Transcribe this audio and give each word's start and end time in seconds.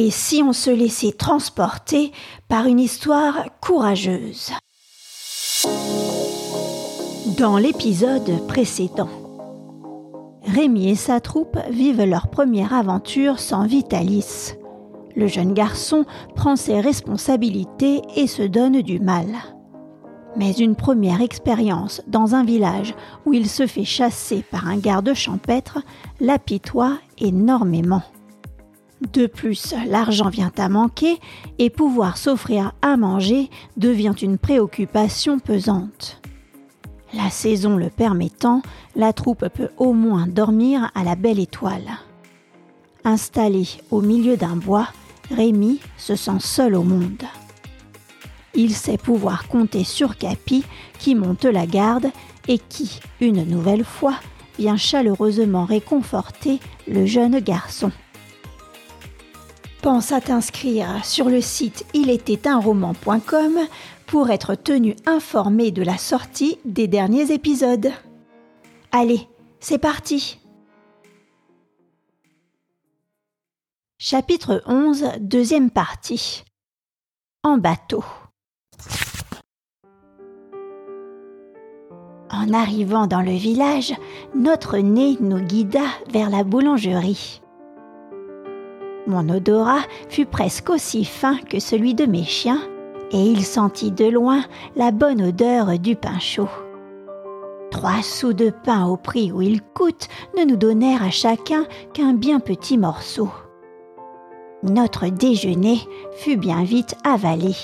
Et 0.00 0.12
si 0.12 0.44
on 0.44 0.52
se 0.52 0.70
laissait 0.70 1.10
transporter 1.10 2.12
par 2.46 2.66
une 2.66 2.78
histoire 2.78 3.46
courageuse 3.60 4.52
Dans 7.36 7.58
l'épisode 7.58 8.46
précédent, 8.46 9.08
Rémi 10.44 10.88
et 10.88 10.94
sa 10.94 11.18
troupe 11.18 11.58
vivent 11.68 12.04
leur 12.04 12.28
première 12.28 12.74
aventure 12.74 13.40
sans 13.40 13.66
Vitalis. 13.66 14.54
Le 15.16 15.26
jeune 15.26 15.52
garçon 15.52 16.04
prend 16.36 16.54
ses 16.54 16.80
responsabilités 16.80 18.00
et 18.14 18.28
se 18.28 18.44
donne 18.44 18.82
du 18.82 19.00
mal. 19.00 19.26
Mais 20.36 20.52
une 20.52 20.76
première 20.76 21.22
expérience 21.22 22.02
dans 22.06 22.36
un 22.36 22.44
village 22.44 22.94
où 23.26 23.34
il 23.34 23.48
se 23.48 23.66
fait 23.66 23.84
chasser 23.84 24.44
par 24.48 24.68
un 24.68 24.76
garde 24.76 25.12
champêtre 25.12 25.80
l'apitoie 26.20 26.98
énormément. 27.18 28.04
De 29.00 29.26
plus, 29.26 29.74
l'argent 29.86 30.28
vient 30.28 30.52
à 30.58 30.68
manquer 30.68 31.20
et 31.58 31.70
pouvoir 31.70 32.16
s'offrir 32.16 32.72
à 32.82 32.96
manger 32.96 33.48
devient 33.76 34.14
une 34.20 34.38
préoccupation 34.38 35.38
pesante. 35.38 36.20
La 37.14 37.30
saison 37.30 37.76
le 37.76 37.90
permettant, 37.90 38.60
la 38.96 39.12
troupe 39.12 39.48
peut 39.48 39.70
au 39.76 39.92
moins 39.92 40.26
dormir 40.26 40.90
à 40.94 41.04
la 41.04 41.14
belle 41.14 41.38
étoile. 41.38 41.88
Installé 43.04 43.66
au 43.90 44.00
milieu 44.00 44.36
d'un 44.36 44.56
bois, 44.56 44.88
Rémi 45.30 45.80
se 45.96 46.16
sent 46.16 46.40
seul 46.40 46.74
au 46.74 46.82
monde. 46.82 47.22
Il 48.54 48.74
sait 48.74 48.98
pouvoir 48.98 49.46
compter 49.46 49.84
sur 49.84 50.16
Capi 50.16 50.64
qui 50.98 51.14
monte 51.14 51.44
la 51.44 51.66
garde 51.66 52.10
et 52.48 52.58
qui, 52.58 53.00
une 53.20 53.44
nouvelle 53.44 53.84
fois, 53.84 54.14
vient 54.58 54.76
chaleureusement 54.76 55.64
réconforter 55.64 56.58
le 56.88 57.06
jeune 57.06 57.38
garçon. 57.38 57.92
Pense 59.82 60.10
à 60.10 60.20
t'inscrire 60.20 61.04
sur 61.04 61.28
le 61.28 61.40
site 61.40 61.86
roman.com 62.44 63.58
pour 64.06 64.30
être 64.30 64.56
tenu 64.56 64.96
informé 65.06 65.70
de 65.70 65.82
la 65.82 65.96
sortie 65.96 66.58
des 66.64 66.88
derniers 66.88 67.32
épisodes. 67.32 67.92
Allez, 68.90 69.28
c'est 69.60 69.78
parti 69.78 70.40
Chapitre 74.00 74.62
11, 74.66 75.12
deuxième 75.20 75.70
partie. 75.70 76.44
En 77.44 77.58
bateau. 77.58 78.04
En 82.30 82.52
arrivant 82.52 83.06
dans 83.06 83.22
le 83.22 83.32
village, 83.32 83.94
notre 84.34 84.78
nez 84.78 85.16
nous 85.20 85.40
guida 85.40 85.84
vers 86.10 86.30
la 86.30 86.44
boulangerie. 86.44 87.40
Mon 89.08 89.30
odorat 89.30 89.84
fut 90.10 90.26
presque 90.26 90.68
aussi 90.68 91.06
fin 91.06 91.38
que 91.38 91.60
celui 91.60 91.94
de 91.94 92.04
mes 92.04 92.24
chiens, 92.24 92.60
et 93.10 93.22
il 93.22 93.42
sentit 93.42 93.90
de 93.90 94.04
loin 94.04 94.44
la 94.76 94.90
bonne 94.90 95.22
odeur 95.22 95.78
du 95.78 95.96
pain 95.96 96.18
chaud. 96.18 96.50
Trois 97.70 98.02
sous 98.02 98.34
de 98.34 98.50
pain 98.50 98.84
au 98.84 98.98
prix 98.98 99.32
où 99.32 99.40
il 99.40 99.62
coûte 99.62 100.08
ne 100.36 100.44
nous 100.44 100.56
donnèrent 100.56 101.02
à 101.02 101.10
chacun 101.10 101.64
qu'un 101.94 102.12
bien 102.12 102.38
petit 102.38 102.76
morceau. 102.76 103.30
Notre 104.62 105.06
déjeuner 105.08 105.80
fut 106.18 106.36
bien 106.36 106.62
vite 106.62 106.94
avalé. 107.02 107.54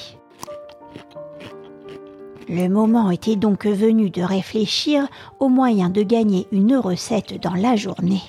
Le 2.48 2.68
moment 2.68 3.10
était 3.10 3.36
donc 3.36 3.66
venu 3.66 4.08
de 4.08 4.22
réfléchir 4.22 5.06
aux 5.40 5.50
moyens 5.50 5.92
de 5.92 6.02
gagner 6.02 6.46
une 6.52 6.76
recette 6.76 7.38
dans 7.42 7.54
la 7.54 7.76
journée. 7.76 8.22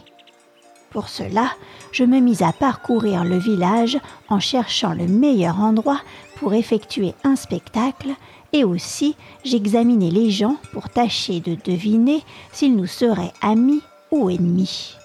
Pour 0.89 1.07
cela, 1.09 1.49
je 1.95 2.03
me 2.03 2.19
mis 2.19 2.43
à 2.43 2.51
parcourir 2.51 3.23
le 3.23 3.37
village 3.37 3.97
en 4.27 4.41
cherchant 4.41 4.93
le 4.93 5.07
meilleur 5.07 5.61
endroit 5.61 6.01
pour 6.35 6.53
effectuer 6.53 7.13
un 7.23 7.37
spectacle 7.37 8.09
et 8.51 8.65
aussi 8.65 9.15
j'examinais 9.45 10.09
les 10.09 10.29
gens 10.29 10.57
pour 10.73 10.89
tâcher 10.89 11.39
de 11.39 11.55
deviner 11.55 12.21
s'ils 12.51 12.75
nous 12.75 12.85
seraient 12.85 13.31
amis 13.41 13.81
ou 14.11 14.29
ennemis. 14.29 14.95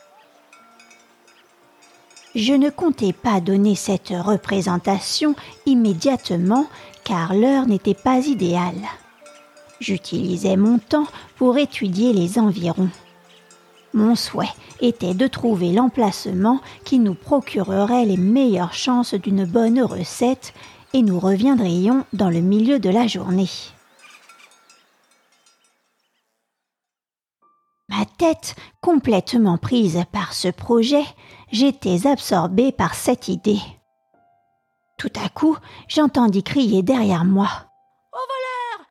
Je 2.35 2.55
ne 2.55 2.71
comptais 2.71 3.13
pas 3.13 3.41
donner 3.41 3.77
cette 3.77 4.13
représentation 4.13 5.37
immédiatement 5.67 6.67
car 7.05 7.35
l'heure 7.35 7.69
n'était 7.69 7.95
pas 7.95 8.19
idéale. 8.27 8.83
J'utilisais 9.79 10.57
mon 10.57 10.79
temps 10.79 11.07
pour 11.37 11.57
étudier 11.57 12.13
les 12.13 12.41
environs. 12.41 12.91
Mon 13.93 14.15
souhait 14.15 14.47
était 14.81 15.15
de 15.15 15.27
trouver 15.27 15.73
l'emplacement 15.73 16.61
qui 16.85 16.99
nous 16.99 17.15
procurerait 17.15 18.05
les 18.05 18.17
meilleures 18.17 18.73
chances 18.73 19.15
d'une 19.15 19.45
bonne 19.45 19.83
recette 19.83 20.55
et 20.93 21.03
nous 21.03 21.19
reviendrions 21.19 22.05
dans 22.13 22.31
le 22.31 22.41
milieu 22.41 22.79
de 22.79 22.91
la 22.91 23.07
journée. 23.07 23.49
Ma 27.89 28.05
tête 28.05 28.55
complètement 28.81 29.59
prise 29.59 30.05
par 30.13 30.33
ce 30.33 30.49
projet, 30.49 31.05
j'étais 31.51 32.07
absorbée 32.07 32.71
par 32.71 32.95
cette 32.95 33.27
idée. 33.27 33.61
Tout 34.97 35.13
à 35.25 35.29
coup, 35.29 35.57
j'entendis 35.89 36.45
crier 36.45 36.83
derrière 36.83 37.25
moi. 37.25 37.49
Au 38.13 38.19
voleur 38.19 38.87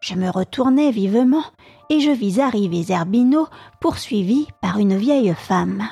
Je 0.00 0.14
me 0.14 0.28
retournai 0.28 0.90
vivement 0.90 1.44
et 1.90 2.00
je 2.00 2.10
vis 2.10 2.40
arriver 2.40 2.82
Zerbino 2.82 3.46
poursuivi 3.80 4.46
par 4.60 4.78
une 4.78 4.96
vieille 4.96 5.34
femme. 5.34 5.88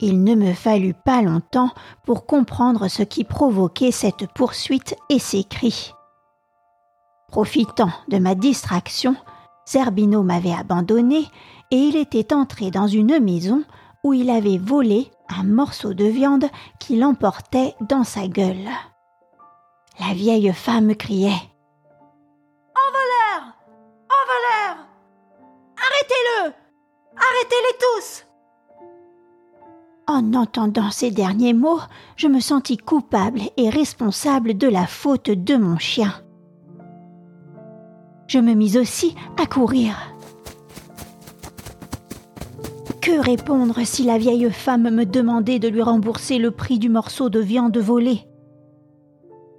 Il 0.00 0.24
ne 0.24 0.34
me 0.34 0.52
fallut 0.52 0.94
pas 0.94 1.22
longtemps 1.22 1.70
pour 2.04 2.26
comprendre 2.26 2.88
ce 2.88 3.02
qui 3.02 3.24
provoquait 3.24 3.92
cette 3.92 4.26
poursuite 4.34 4.96
et 5.08 5.18
ces 5.18 5.44
cris. 5.44 5.92
Profitant 7.28 7.90
de 8.08 8.18
ma 8.18 8.34
distraction, 8.34 9.16
Zerbino 9.66 10.22
m'avait 10.22 10.52
abandonné 10.52 11.26
et 11.70 11.76
il 11.76 11.96
était 11.96 12.34
entré 12.34 12.70
dans 12.70 12.86
une 12.86 13.18
maison 13.20 13.64
où 14.02 14.12
il 14.12 14.28
avait 14.30 14.58
volé 14.58 15.10
un 15.28 15.44
morceau 15.44 15.94
de 15.94 16.04
viande 16.04 16.44
qu'il 16.78 17.02
emportait 17.04 17.74
dans 17.80 18.04
sa 18.04 18.28
gueule. 18.28 18.68
La 20.00 20.12
vieille 20.12 20.52
femme 20.52 20.94
criait 20.94 21.30
Arrêtez-le 26.04 26.52
Arrêtez-les 27.16 27.78
tous 27.78 28.26
En 30.06 30.34
entendant 30.34 30.90
ces 30.90 31.10
derniers 31.10 31.54
mots, 31.54 31.80
je 32.16 32.28
me 32.28 32.40
sentis 32.40 32.76
coupable 32.76 33.40
et 33.56 33.70
responsable 33.70 34.58
de 34.58 34.68
la 34.68 34.86
faute 34.86 35.30
de 35.30 35.56
mon 35.56 35.78
chien. 35.78 36.12
Je 38.26 38.38
me 38.38 38.52
mis 38.52 38.76
aussi 38.76 39.14
à 39.40 39.46
courir. 39.46 39.96
Que 43.00 43.18
répondre 43.18 43.80
si 43.84 44.02
la 44.02 44.18
vieille 44.18 44.50
femme 44.50 44.90
me 44.90 45.06
demandait 45.06 45.58
de 45.58 45.68
lui 45.68 45.82
rembourser 45.82 46.38
le 46.38 46.50
prix 46.50 46.78
du 46.78 46.90
morceau 46.90 47.30
de 47.30 47.40
viande 47.40 47.78
volé 47.78 48.26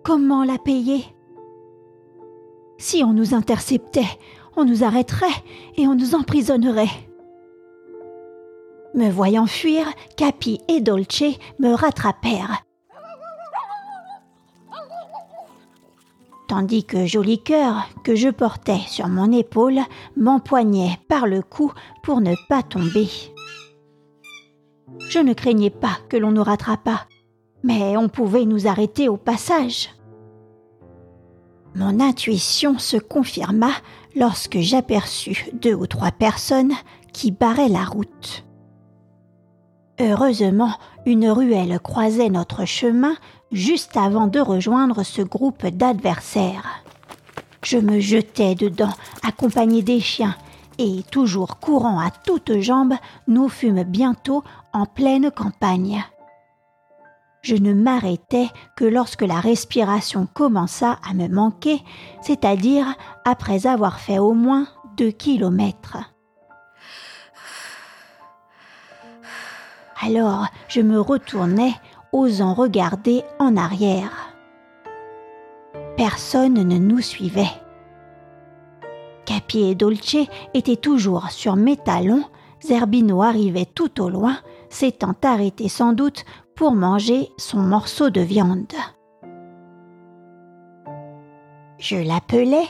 Comment 0.04 0.44
la 0.44 0.60
payer? 0.60 1.06
Si 2.78 3.04
on 3.04 3.14
nous 3.14 3.34
interceptait, 3.34 4.20
on 4.56 4.66
nous 4.66 4.84
arrêterait 4.84 5.44
et 5.78 5.88
on 5.88 5.96
nous 5.96 6.16
emprisonnerait. 6.16 6.90
Me 8.94 9.10
voyant 9.10 9.46
fuir, 9.46 9.88
Capi 10.16 10.62
et 10.68 10.82
Dolce 10.82 11.38
me 11.60 11.74
rattrapèrent 11.74 12.66
tandis 16.48 16.86
que 16.86 17.06
Joli 17.06 17.42
Cœur, 17.42 17.88
que 18.04 18.16
je 18.16 18.30
portais 18.30 18.80
sur 18.88 19.08
mon 19.08 19.32
épaule, 19.32 19.80
m'empoignait 20.16 20.98
par 21.08 21.28
le 21.28 21.42
cou 21.42 21.72
pour 22.04 22.22
ne 22.22 22.34
pas 22.48 22.64
tomber. 22.64 23.10
Je 25.10 25.20
ne 25.20 25.34
craignais 25.34 25.70
pas 25.70 25.98
que 26.10 26.18
l'on 26.18 26.32
nous 26.32 26.44
rattrapât, 26.44 27.08
mais 27.64 27.98
on 27.98 28.10
pouvait 28.10 28.46
nous 28.46 28.68
arrêter 28.68 29.10
au 29.10 29.18
passage. 29.18 29.90
Mon 31.76 32.00
intuition 32.00 32.80
se 32.80 32.98
confirma 32.98 33.72
lorsque 34.16 34.60
j'aperçus 34.60 35.46
deux 35.54 35.74
ou 35.74 35.88
trois 35.88 36.12
personnes 36.12 36.74
qui 37.14 37.32
barraient 37.32 37.70
la 37.70 37.86
route. 37.86 38.46
Heureusement, 40.00 40.74
une 41.06 41.30
ruelle 41.30 41.80
croisait 41.80 42.30
notre 42.30 42.66
chemin 42.66 43.16
juste 43.52 43.96
avant 43.96 44.28
de 44.28 44.40
rejoindre 44.40 45.04
ce 45.04 45.22
groupe 45.22 45.66
d'adversaires. 45.68 46.84
Je 47.64 47.78
me 47.78 48.00
jetai 48.00 48.56
dedans, 48.56 48.94
accompagné 49.24 49.82
des 49.82 50.00
chiens, 50.00 50.36
et 50.78 51.04
toujours 51.10 51.60
courant 51.60 52.00
à 52.00 52.12
toutes 52.12 52.60
jambes, 52.60 52.96
nous 53.28 53.48
fûmes 53.48 53.84
bientôt 53.84 54.44
en 54.74 54.86
pleine 54.86 55.32
campagne. 55.32 56.04
Je 57.46 57.56
ne 57.56 57.76
m'arrêtais 57.76 58.48
que 58.76 58.86
lorsque 58.86 59.22
la 59.22 59.40
respiration 59.40 60.28
commença 60.34 60.98
à 61.08 61.14
me 61.14 61.28
manquer, 61.28 61.80
c'est-à-dire 62.20 62.88
après 63.24 63.68
avoir 63.68 64.00
fait 64.00 64.18
au 64.18 64.34
moins 64.34 64.66
deux 64.98 65.12
kilomètres. 65.12 65.98
Alors 70.02 70.48
je 70.68 70.82
me 70.82 71.00
retournai, 71.00 71.76
osant 72.12 72.56
regarder 72.56 73.22
en 73.38 73.58
arrière. 73.58 74.34
Personne 75.98 76.68
ne 76.68 76.80
nous 76.80 77.02
suivait. 77.02 77.54
Capi 79.26 79.70
et 79.70 79.76
Dolce 79.76 80.18
étaient 80.56 80.78
toujours 80.78 81.30
sur 81.30 81.58
mes 81.58 81.78
talons, 81.78 82.24
Zerbino 82.60 83.22
arrivait 83.22 83.68
tout 83.68 84.02
au 84.02 84.10
loin, 84.10 84.36
s'étant 84.70 85.14
arrêté 85.22 85.70
sans 85.70 85.94
doute 85.94 86.26
pour 86.56 86.74
manger 86.74 87.30
son 87.38 87.60
morceau 87.60 88.10
de 88.10 88.22
viande. 88.22 88.74
Je 91.78 91.98
l'appelais, 91.98 92.68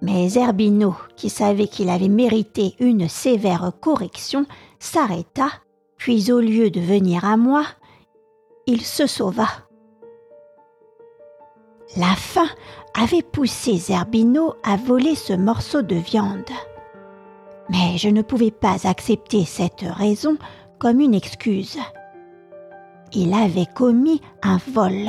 mais 0.00 0.28
Zerbino, 0.28 0.94
qui 1.16 1.28
savait 1.28 1.66
qu'il 1.66 1.88
avait 1.88 2.08
mérité 2.08 2.74
une 2.78 3.08
sévère 3.08 3.72
correction, 3.80 4.46
s'arrêta, 4.78 5.48
puis 5.96 6.30
au 6.30 6.40
lieu 6.40 6.70
de 6.70 6.80
venir 6.80 7.24
à 7.24 7.36
moi, 7.36 7.64
il 8.66 8.82
se 8.82 9.06
sauva. 9.06 9.48
La 11.96 12.14
faim 12.14 12.48
avait 12.94 13.22
poussé 13.22 13.76
Zerbino 13.76 14.54
à 14.62 14.76
voler 14.76 15.14
ce 15.14 15.32
morceau 15.32 15.82
de 15.82 15.96
viande. 15.96 16.50
Mais 17.68 17.96
je 17.96 18.08
ne 18.08 18.22
pouvais 18.22 18.50
pas 18.50 18.86
accepter 18.86 19.44
cette 19.44 19.82
raison 19.82 20.36
comme 20.78 21.00
une 21.00 21.14
excuse. 21.14 21.78
Il 23.18 23.32
avait 23.32 23.64
commis 23.64 24.20
un 24.42 24.58
vol. 24.68 25.08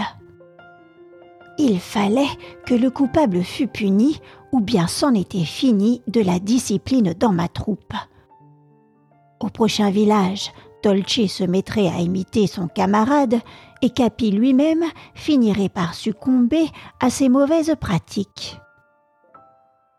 Il 1.58 1.78
fallait 1.78 2.30
que 2.66 2.74
le 2.74 2.90
coupable 2.90 3.44
fût 3.44 3.68
puni 3.68 4.22
ou 4.54 4.62
bien 4.62 4.88
c'en 4.88 5.14
était 5.14 5.44
fini 5.44 6.02
de 6.08 6.22
la 6.22 6.40
discipline 6.40 7.14
dans 7.20 7.34
ma 7.34 7.50
troupe. 7.50 7.94
Au 9.42 9.50
prochain 9.50 9.90
village, 9.90 10.54
Dolce 10.84 11.28
se 11.28 11.44
mettrait 11.44 11.90
à 11.90 12.00
imiter 12.00 12.48
son 12.48 12.70
camarade 12.70 13.42
et 13.82 13.90
Capi 13.90 14.32
lui-même 14.32 14.86
finirait 15.14 15.68
par 15.68 15.94
succomber 15.94 16.70
à 17.02 17.10
ses 17.10 17.28
mauvaises 17.28 17.76
pratiques. 17.78 18.58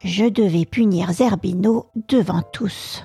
Je 0.02 0.24
devais 0.24 0.64
punir 0.64 1.12
Zerbino 1.12 1.88
devant 2.08 2.40
tous. 2.54 3.04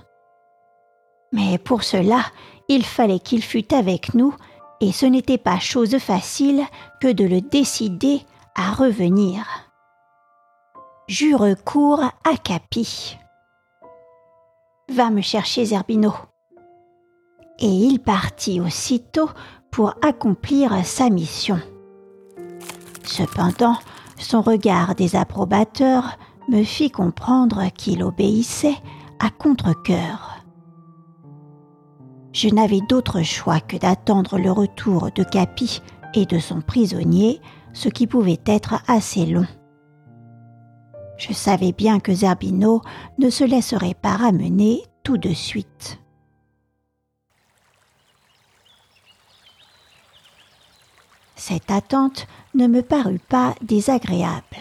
Mais 1.34 1.58
pour 1.58 1.84
cela, 1.84 2.22
il 2.70 2.86
fallait 2.86 3.20
qu'il 3.20 3.44
fût 3.44 3.74
avec 3.74 4.14
nous, 4.14 4.34
et 4.82 4.92
ce 4.92 5.06
n'était 5.06 5.38
pas 5.38 5.60
chose 5.60 5.98
facile 5.98 6.64
que 7.02 7.12
de 7.12 7.24
le 7.24 7.42
décider 7.42 8.22
à 8.56 8.72
revenir. 8.72 9.46
J'eus 11.08 11.36
recours 11.36 12.02
à 12.02 12.38
Capi. 12.44 13.18
Va 14.90 15.10
me 15.10 15.22
chercher 15.22 15.66
Zerbino. 15.66 16.14
Et 17.60 17.68
il 17.68 18.00
partit 18.00 18.60
aussitôt 18.60 19.30
pour 19.72 19.94
accomplir 20.02 20.86
sa 20.86 21.10
mission. 21.10 21.60
Cependant, 23.04 23.78
son 24.18 24.42
regard 24.42 24.96
désapprobateur 24.96 26.18
me 26.50 26.64
fit 26.64 26.92
comprendre 26.92 27.66
qu'il 27.76 28.04
obéissait 28.04 28.78
à 29.20 29.30
contre-coeur. 29.30 30.43
Je 32.34 32.50
n'avais 32.50 32.82
d'autre 32.82 33.22
choix 33.22 33.60
que 33.60 33.78
d'attendre 33.78 34.40
le 34.40 34.52
retour 34.52 35.12
de 35.12 35.24
Capi 35.24 35.82
et 36.16 36.26
de 36.26 36.40
son 36.40 36.62
prisonnier, 36.62 37.40
ce 37.74 37.90
qui 37.90 38.08
pouvait 38.08 38.42
être 38.48 38.82
assez 38.88 39.28
long. 39.28 39.46
Je 41.18 41.32
savais 41.32 41.72
bien 41.72 42.00
que 42.00 42.14
Zerbino 42.14 42.82
ne 43.20 43.30
se 43.30 43.44
laisserait 43.44 43.94
pas 43.94 44.18
ramener 44.18 44.82
tout 45.04 45.18
de 45.18 45.34
suite. 45.34 46.00
Cette 51.36 51.70
attente 51.70 52.26
ne 52.56 52.66
me 52.68 52.82
parut 52.82 53.20
pas 53.20 53.54
désagréable. 53.62 54.58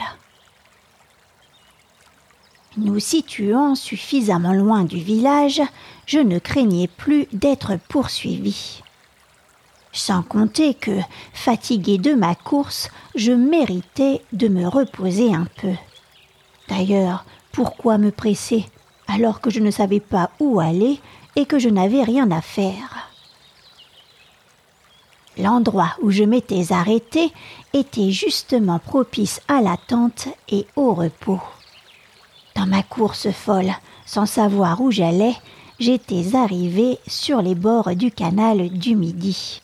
Nous 2.78 3.00
situant 3.00 3.74
suffisamment 3.74 4.54
loin 4.54 4.84
du 4.84 4.96
village, 4.96 5.60
je 6.06 6.18
ne 6.18 6.38
craignais 6.38 6.88
plus 6.88 7.26
d'être 7.32 7.78
poursuivi. 7.88 8.82
Sans 9.92 10.22
compter 10.22 10.72
que, 10.72 10.98
fatigué 11.34 11.98
de 11.98 12.14
ma 12.14 12.34
course, 12.34 12.90
je 13.14 13.32
méritais 13.32 14.22
de 14.32 14.48
me 14.48 14.66
reposer 14.66 15.34
un 15.34 15.46
peu. 15.60 15.74
D'ailleurs, 16.68 17.26
pourquoi 17.52 17.98
me 17.98 18.10
presser 18.10 18.64
alors 19.06 19.42
que 19.42 19.50
je 19.50 19.60
ne 19.60 19.70
savais 19.70 20.00
pas 20.00 20.30
où 20.40 20.58
aller 20.58 20.98
et 21.36 21.44
que 21.44 21.58
je 21.58 21.68
n'avais 21.68 22.02
rien 22.02 22.30
à 22.30 22.40
faire? 22.40 23.10
L'endroit 25.36 25.94
où 26.00 26.10
je 26.10 26.24
m'étais 26.24 26.72
arrêté 26.72 27.32
était 27.74 28.12
justement 28.12 28.78
propice 28.78 29.42
à 29.48 29.60
l'attente 29.60 30.28
et 30.48 30.66
au 30.76 30.94
repos. 30.94 31.40
Dans 32.62 32.68
ma 32.68 32.84
course 32.84 33.28
folle, 33.32 33.72
sans 34.06 34.24
savoir 34.24 34.80
où 34.80 34.92
j'allais, 34.92 35.34
j'étais 35.80 36.36
arrivé 36.36 37.00
sur 37.08 37.42
les 37.42 37.56
bords 37.56 37.96
du 37.96 38.12
canal 38.12 38.68
du 38.68 38.94
Midi. 38.94 39.60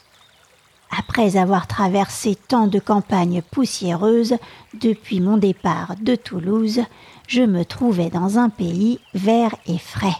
Après 0.91 1.37
avoir 1.37 1.69
traversé 1.69 2.35
tant 2.35 2.67
de 2.67 2.81
campagnes 2.81 3.41
poussiéreuses 3.41 4.35
depuis 4.75 5.21
mon 5.21 5.37
départ 5.37 5.95
de 6.01 6.17
Toulouse, 6.17 6.81
je 7.29 7.43
me 7.43 7.65
trouvais 7.65 8.11
dans 8.11 8.37
un 8.37 8.49
pays 8.49 8.99
vert 9.15 9.55
et 9.69 9.79
frais. 9.79 10.19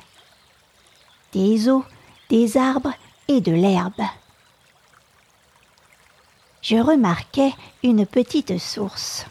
Des 1.33 1.69
eaux, 1.69 1.85
des 2.31 2.57
arbres 2.57 2.95
et 3.27 3.41
de 3.41 3.51
l'herbe. 3.51 4.05
Je 6.63 6.77
remarquai 6.77 7.53
une 7.83 8.07
petite 8.07 8.57
source. 8.59 9.27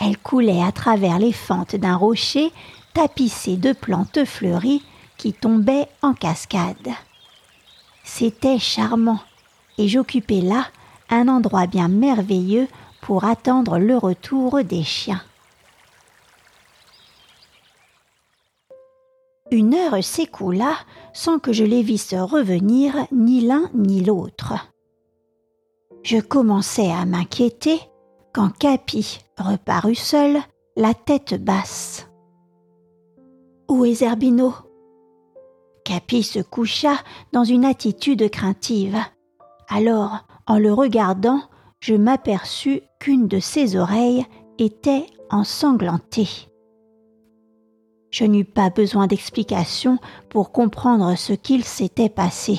Elle 0.00 0.18
coulait 0.18 0.62
à 0.62 0.72
travers 0.72 1.18
les 1.18 1.32
fentes 1.32 1.76
d'un 1.76 1.96
rocher 1.96 2.52
tapissé 2.94 3.56
de 3.56 3.72
plantes 3.72 4.24
fleuries 4.24 4.82
qui 5.16 5.32
tombaient 5.32 5.88
en 6.02 6.14
cascade. 6.14 6.90
C'était 8.02 8.58
charmant, 8.58 9.20
et 9.78 9.88
j'occupais 9.88 10.40
là 10.40 10.66
un 11.10 11.28
endroit 11.28 11.66
bien 11.66 11.88
merveilleux 11.88 12.68
pour 13.00 13.24
attendre 13.24 13.78
le 13.78 13.96
retour 13.96 14.62
des 14.64 14.82
chiens. 14.82 15.22
Une 19.50 19.74
heure 19.74 20.02
s'écoula 20.02 20.74
sans 21.12 21.38
que 21.38 21.52
je 21.52 21.64
les 21.64 21.82
visse 21.82 22.14
revenir 22.14 23.06
ni 23.12 23.40
l'un 23.40 23.70
ni 23.74 24.02
l'autre. 24.02 24.54
Je 26.02 26.18
commençais 26.18 26.90
à 26.90 27.04
m'inquiéter 27.04 27.80
quand 28.34 28.50
Capi 28.50 29.20
reparut 29.38 29.94
seul, 29.94 30.38
la 30.76 30.92
tête 30.92 31.42
basse. 31.42 32.10
Où 33.70 33.84
est 33.84 33.94
Zerbino? 33.94 34.52
Capi 35.84 36.24
se 36.24 36.40
coucha 36.40 36.96
dans 37.32 37.44
une 37.44 37.64
attitude 37.64 38.28
craintive. 38.30 38.98
Alors, 39.68 40.26
en 40.48 40.58
le 40.58 40.72
regardant, 40.72 41.42
je 41.78 41.94
m'aperçus 41.94 42.82
qu'une 42.98 43.28
de 43.28 43.38
ses 43.38 43.76
oreilles 43.76 44.26
était 44.58 45.06
ensanglantée. 45.30 46.28
Je 48.10 48.24
n'eus 48.24 48.44
pas 48.44 48.70
besoin 48.70 49.06
d'explication 49.06 49.98
pour 50.28 50.50
comprendre 50.50 51.16
ce 51.16 51.34
qu'il 51.34 51.62
s'était 51.64 52.08
passé. 52.08 52.58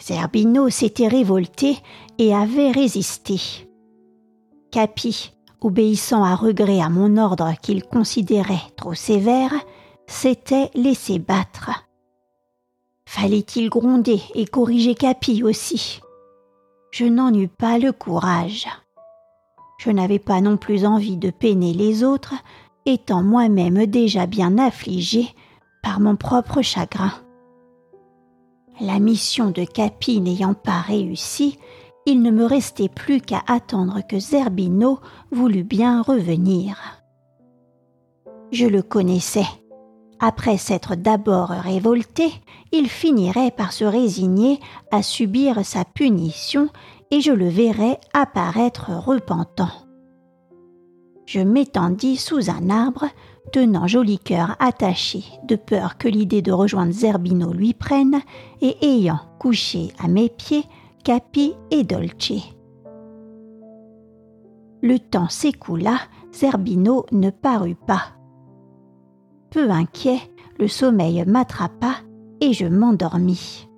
Zerbino 0.00 0.68
s'était 0.68 1.08
révolté 1.08 1.76
et 2.18 2.34
avait 2.34 2.70
résisté. 2.70 3.67
Capi, 4.70 5.32
obéissant 5.60 6.24
à 6.24 6.34
regret 6.34 6.80
à 6.80 6.88
mon 6.88 7.16
ordre 7.16 7.52
qu'il 7.62 7.84
considérait 7.84 8.60
trop 8.76 8.94
sévère, 8.94 9.52
s'était 10.06 10.70
laissé 10.74 11.18
battre. 11.18 11.70
Fallait-il 13.06 13.70
gronder 13.70 14.20
et 14.34 14.46
corriger 14.46 14.94
Capi 14.94 15.42
aussi? 15.42 16.00
Je 16.90 17.06
n'en 17.06 17.32
eus 17.32 17.48
pas 17.48 17.78
le 17.78 17.92
courage. 17.92 18.66
Je 19.78 19.90
n'avais 19.90 20.18
pas 20.18 20.40
non 20.40 20.56
plus 20.56 20.84
envie 20.84 21.16
de 21.16 21.30
peiner 21.30 21.72
les 21.72 22.04
autres, 22.04 22.34
étant 22.84 23.22
moi-même 23.22 23.86
déjà 23.86 24.26
bien 24.26 24.58
affligé 24.58 25.34
par 25.82 26.00
mon 26.00 26.16
propre 26.16 26.62
chagrin. 26.62 27.12
La 28.80 28.98
mission 28.98 29.50
de 29.50 29.64
Capi 29.64 30.20
n'ayant 30.20 30.54
pas 30.54 30.80
réussi, 30.80 31.58
il 32.08 32.22
ne 32.22 32.30
me 32.30 32.46
restait 32.46 32.88
plus 32.88 33.20
qu'à 33.20 33.42
attendre 33.46 34.00
que 34.08 34.18
Zerbino 34.18 34.98
voulût 35.30 35.62
bien 35.62 36.00
revenir. 36.00 37.02
Je 38.50 38.64
le 38.64 38.80
connaissais. 38.80 39.44
Après 40.18 40.56
s'être 40.56 40.94
d'abord 40.94 41.50
révolté, 41.50 42.32
il 42.72 42.88
finirait 42.88 43.50
par 43.50 43.74
se 43.74 43.84
résigner 43.84 44.58
à 44.90 45.02
subir 45.02 45.66
sa 45.66 45.84
punition 45.84 46.70
et 47.10 47.20
je 47.20 47.30
le 47.32 47.48
verrais 47.50 48.00
apparaître 48.14 48.90
repentant. 48.90 49.70
Je 51.26 51.40
m'étendis 51.40 52.16
sous 52.16 52.48
un 52.48 52.70
arbre, 52.70 53.04
tenant 53.52 53.86
Joli 53.86 54.18
Cœur 54.18 54.56
attaché 54.60 55.24
de 55.46 55.56
peur 55.56 55.98
que 55.98 56.08
l'idée 56.08 56.40
de 56.40 56.52
rejoindre 56.52 56.92
Zerbino 56.92 57.52
lui 57.52 57.74
prenne, 57.74 58.22
et 58.62 58.78
ayant 58.80 59.20
couché 59.38 59.92
à 60.02 60.08
mes 60.08 60.30
pieds 60.30 60.64
Capi 61.04 61.54
et 61.70 61.84
Dolce. 61.84 62.54
Le 64.82 64.98
temps 64.98 65.28
s'écoula, 65.28 65.98
Zerbino 66.32 67.06
ne 67.12 67.30
parut 67.30 67.74
pas. 67.74 68.12
Peu 69.50 69.70
inquiet, 69.70 70.20
le 70.58 70.68
sommeil 70.68 71.24
m'attrapa 71.26 71.94
et 72.40 72.52
je 72.52 72.66
m'endormis. 72.66 73.68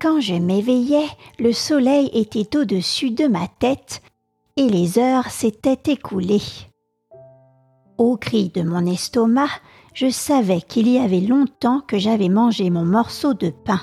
Quand 0.00 0.20
je 0.20 0.34
m'éveillais, 0.34 1.08
le 1.38 1.52
soleil 1.52 2.10
était 2.12 2.56
au-dessus 2.56 3.10
de 3.10 3.26
ma 3.26 3.48
tête 3.58 4.02
et 4.56 4.68
les 4.68 4.98
heures 4.98 5.30
s'étaient 5.30 5.92
écoulées. 5.92 6.42
Au 7.98 8.16
cri 8.16 8.50
de 8.50 8.62
mon 8.62 8.86
estomac, 8.86 9.50
je 9.92 10.08
savais 10.10 10.60
qu'il 10.60 10.88
y 10.88 10.98
avait 10.98 11.20
longtemps 11.20 11.80
que 11.80 11.98
j'avais 11.98 12.28
mangé 12.28 12.70
mon 12.70 12.84
morceau 12.84 13.34
de 13.34 13.50
pain. 13.50 13.80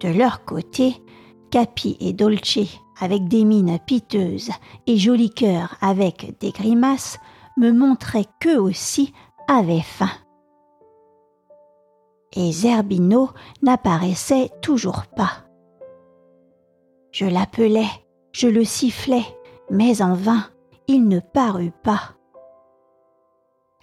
De 0.00 0.08
leur 0.08 0.44
côté, 0.44 1.02
Capi 1.50 1.96
et 2.00 2.12
Dolce, 2.12 2.80
avec 3.00 3.28
des 3.28 3.44
mines 3.44 3.78
piteuses, 3.86 4.50
et 4.86 4.96
Joli 4.96 5.30
Cœur 5.30 5.76
avec 5.80 6.38
des 6.40 6.50
grimaces, 6.50 7.18
me 7.56 7.70
montraient 7.70 8.26
qu'eux 8.40 8.58
aussi 8.58 9.12
avaient 9.48 9.80
faim 9.80 10.10
et 12.36 12.52
Zerbino 12.52 13.30
n'apparaissait 13.62 14.50
toujours 14.60 15.04
pas. 15.16 15.44
Je 17.12 17.26
l'appelais, 17.26 17.88
je 18.32 18.48
le 18.48 18.64
sifflais, 18.64 19.24
mais 19.70 20.02
en 20.02 20.14
vain, 20.14 20.44
il 20.88 21.06
ne 21.06 21.20
parut 21.20 21.72
pas. 21.82 22.16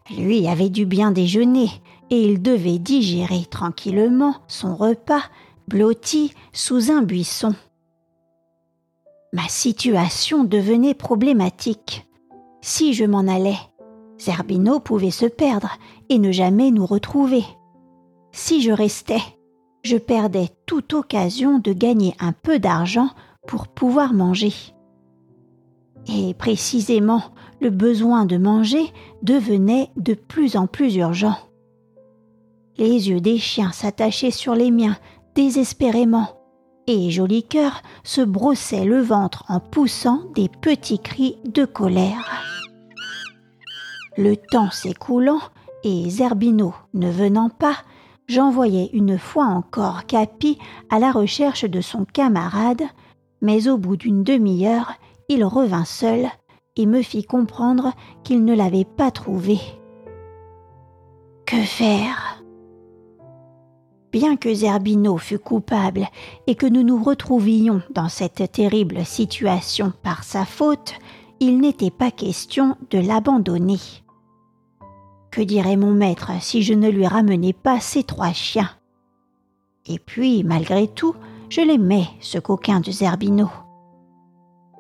Lui 0.10 0.48
avait 0.48 0.70
dû 0.70 0.86
bien 0.86 1.12
déjeuner, 1.12 1.70
et 2.10 2.22
il 2.22 2.42
devait 2.42 2.80
digérer 2.80 3.46
tranquillement 3.50 4.36
son 4.48 4.76
repas 4.76 5.24
blotti 5.68 6.34
sous 6.54 6.92
un 6.92 7.02
buisson. 7.02 7.56
Ma 9.34 9.48
situation 9.48 10.44
devenait 10.44 10.94
problématique. 10.94 12.08
Si 12.62 12.94
je 12.94 13.06
m'en 13.06 13.28
allais, 13.28 13.58
Zerbino 14.20 14.80
pouvait 14.80 15.12
se 15.12 15.26
perdre 15.26 15.78
et 16.10 16.20
ne 16.20 16.32
jamais 16.32 16.72
nous 16.72 16.86
retrouver. 16.86 17.44
Si 18.32 18.62
je 18.62 18.72
restais, 18.72 19.22
je 19.84 19.98
perdais 19.98 20.50
toute 20.66 20.94
occasion 20.94 21.60
de 21.60 21.74
gagner 21.74 22.14
un 22.20 22.34
peu 22.34 22.60
d'argent 22.60 23.10
pour 23.48 23.68
pouvoir 23.68 24.14
manger. 24.14 24.54
Et 26.08 26.34
précisément, 26.34 27.24
le 27.62 27.70
besoin 27.70 28.26
de 28.26 28.38
manger 28.38 28.92
devenait 29.24 29.90
de 29.96 30.14
plus 30.14 30.56
en 30.56 30.68
plus 30.68 30.96
urgent. 30.96 31.38
Les 32.78 33.10
yeux 33.10 33.22
des 33.22 33.38
chiens 33.38 33.72
s'attachaient 33.72 34.32
sur 34.32 34.56
les 34.56 34.72
miens 34.72 34.98
désespérément, 35.36 36.38
et 36.88 37.12
Joli 37.12 37.44
Cœur 37.44 37.82
se 38.04 38.22
brossait 38.22 38.86
le 38.86 39.02
ventre 39.02 39.44
en 39.48 39.60
poussant 39.60 40.22
des 40.36 40.50
petits 40.50 41.00
cris 41.00 41.38
de 41.46 41.66
colère. 41.66 42.44
Le 44.18 44.36
temps 44.36 44.72
s'écoulant 44.72 45.40
et 45.84 46.10
Zerbino 46.10 46.74
ne 46.94 47.10
venant 47.10 47.50
pas, 47.50 47.78
j'envoyai 48.28 48.90
une 48.94 49.18
fois 49.18 49.46
encore 49.46 50.06
Capi 50.06 50.58
à 50.90 51.00
la 51.00 51.12
recherche 51.12 51.66
de 51.66 51.82
son 51.82 52.06
camarade, 52.06 52.84
mais 53.42 53.68
au 53.68 53.78
bout 53.78 53.98
d'une 53.98 54.24
demi-heure, 54.24 54.94
il 55.30 55.44
revint 55.46 55.86
seul 55.86 56.28
et 56.76 56.86
me 56.86 57.02
fit 57.02 57.24
comprendre 57.24 57.94
qu'il 58.24 58.44
ne 58.46 58.56
l'avait 58.56 58.86
pas 58.86 59.12
trouvé. 59.12 59.60
Que 61.46 61.58
faire? 61.58 62.41
Bien 64.12 64.36
que 64.36 64.54
Zerbino 64.54 65.18
fût 65.18 65.40
coupable 65.40 66.08
et 66.46 66.56
que 66.56 66.66
nous 66.66 66.84
nous 66.84 67.02
retrouvions 67.02 67.82
dans 67.92 68.10
cette 68.10 68.52
terrible 68.52 69.06
situation 69.06 69.94
par 70.04 70.26
sa 70.26 70.44
faute, 70.44 70.96
il 71.40 71.60
n'était 71.60 71.92
pas 71.92 72.12
question 72.12 72.76
de 72.90 73.00
l'abandonner. 73.00 73.80
Que 75.32 75.42
dirait 75.42 75.78
mon 75.78 75.94
maître 75.94 76.32
si 76.42 76.62
je 76.62 76.74
ne 76.74 76.90
lui 76.90 77.08
ramenais 77.08 77.54
pas 77.54 77.80
ces 77.80 78.04
trois 78.04 78.34
chiens? 78.34 78.70
Et 79.86 79.98
puis, 79.98 80.44
malgré 80.44 80.90
tout, 80.90 81.16
je 81.50 81.62
l'aimais, 81.62 82.08
ce 82.20 82.38
coquin 82.38 82.82
de 82.82 82.92
Zerbino. 82.92 83.50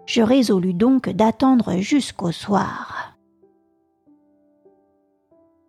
Je 0.05 0.21
résolus 0.21 0.73
donc 0.73 1.07
d'attendre 1.09 1.77
jusqu'au 1.77 2.33
soir. 2.33 3.00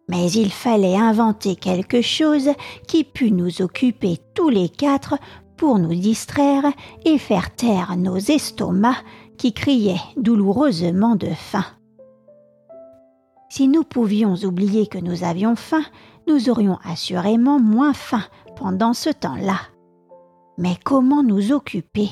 Mais 0.08 0.30
il 0.32 0.52
fallait 0.52 0.96
inventer 0.96 1.56
quelque 1.56 2.02
chose 2.02 2.50
qui 2.86 3.04
pût 3.04 3.30
nous 3.30 3.62
occuper 3.62 4.18
tous 4.34 4.48
les 4.48 4.68
quatre 4.68 5.16
pour 5.56 5.78
nous 5.78 5.94
distraire 5.94 6.64
et 7.04 7.18
faire 7.18 7.54
taire 7.54 7.96
nos 7.96 8.16
estomacs 8.16 9.04
qui 9.38 9.52
criaient 9.52 10.00
douloureusement 10.16 11.16
de 11.16 11.28
faim. 11.28 11.64
Si 13.48 13.68
nous 13.68 13.84
pouvions 13.84 14.34
oublier 14.44 14.86
que 14.86 14.98
nous 14.98 15.24
avions 15.24 15.56
faim, 15.56 15.84
nous 16.26 16.48
aurions 16.48 16.78
assurément 16.84 17.60
moins 17.60 17.92
faim 17.92 18.24
pendant 18.56 18.94
ce 18.94 19.10
temps-là. 19.10 19.60
Mais 20.58 20.76
comment 20.84 21.22
nous 21.22 21.52
occuper? 21.52 22.10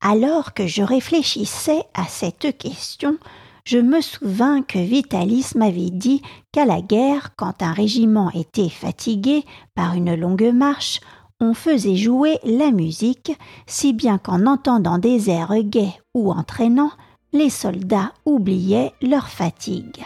Alors 0.00 0.52
que 0.52 0.66
je 0.66 0.82
réfléchissais 0.82 1.84
à 1.94 2.04
cette 2.04 2.58
question, 2.58 3.18
je 3.64 3.78
me 3.78 4.00
souvins 4.00 4.62
que 4.62 4.78
Vitalis 4.78 5.52
m'avait 5.54 5.90
dit 5.90 6.22
qu'à 6.50 6.64
la 6.64 6.80
guerre, 6.80 7.34
quand 7.36 7.62
un 7.62 7.72
régiment 7.72 8.30
était 8.32 8.68
fatigué 8.68 9.44
par 9.74 9.94
une 9.94 10.14
longue 10.14 10.52
marche, 10.52 11.00
on 11.40 11.54
faisait 11.54 11.96
jouer 11.96 12.38
la 12.44 12.70
musique, 12.70 13.36
si 13.66 13.92
bien 13.92 14.18
qu'en 14.18 14.46
entendant 14.46 14.98
des 14.98 15.28
airs 15.28 15.62
gais 15.64 15.92
ou 16.14 16.32
entraînants, 16.32 16.92
les 17.32 17.50
soldats 17.50 18.12
oubliaient 18.24 18.92
leur 19.00 19.28
fatigue. 19.28 20.04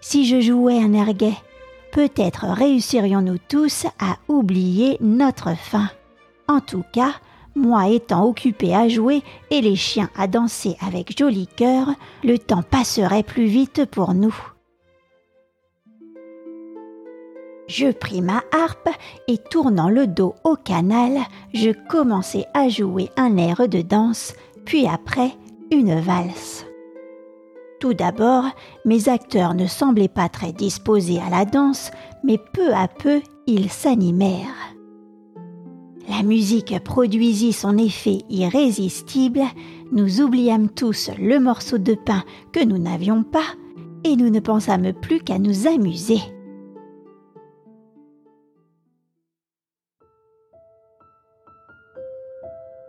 Si 0.00 0.26
je 0.26 0.40
jouais 0.40 0.78
un 0.78 0.92
air 0.92 1.14
gai, 1.14 1.34
peut-être 1.92 2.46
réussirions-nous 2.46 3.38
tous 3.48 3.86
à 3.98 4.18
oublier 4.28 4.98
notre 5.00 5.56
faim. 5.56 5.88
En 6.46 6.60
tout 6.60 6.84
cas, 6.92 7.14
moi 7.58 7.88
étant 7.88 8.26
occupé 8.26 8.74
à 8.74 8.88
jouer 8.88 9.22
et 9.50 9.60
les 9.60 9.76
chiens 9.76 10.10
à 10.16 10.26
danser 10.26 10.76
avec 10.80 11.18
joli 11.18 11.46
cœur, 11.46 11.88
le 12.24 12.38
temps 12.38 12.62
passerait 12.62 13.22
plus 13.22 13.46
vite 13.46 13.84
pour 13.86 14.14
nous. 14.14 14.34
Je 17.66 17.92
pris 17.92 18.22
ma 18.22 18.42
harpe 18.50 18.88
et 19.26 19.36
tournant 19.36 19.90
le 19.90 20.06
dos 20.06 20.34
au 20.42 20.56
canal, 20.56 21.18
je 21.52 21.70
commençai 21.88 22.46
à 22.54 22.70
jouer 22.70 23.10
un 23.18 23.36
air 23.36 23.68
de 23.68 23.82
danse, 23.82 24.32
puis 24.64 24.86
après 24.86 25.32
une 25.70 26.00
valse. 26.00 26.64
Tout 27.78 27.94
d'abord, 27.94 28.44
mes 28.86 29.08
acteurs 29.08 29.54
ne 29.54 29.66
semblaient 29.66 30.08
pas 30.08 30.28
très 30.28 30.52
disposés 30.52 31.20
à 31.20 31.30
la 31.30 31.44
danse, 31.44 31.90
mais 32.24 32.38
peu 32.38 32.72
à 32.72 32.88
peu 32.88 33.20
ils 33.46 33.70
s'animèrent. 33.70 34.77
La 36.08 36.22
musique 36.22 36.82
produisit 36.84 37.52
son 37.52 37.76
effet 37.76 38.22
irrésistible, 38.30 39.42
nous 39.92 40.22
oubliâmes 40.22 40.70
tous 40.70 41.10
le 41.18 41.38
morceau 41.38 41.76
de 41.76 41.94
pain 41.94 42.24
que 42.52 42.64
nous 42.64 42.78
n'avions 42.78 43.22
pas, 43.22 43.44
et 44.04 44.16
nous 44.16 44.30
ne 44.30 44.40
pensâmes 44.40 44.94
plus 44.94 45.20
qu'à 45.20 45.38
nous 45.38 45.66
amuser. 45.66 46.20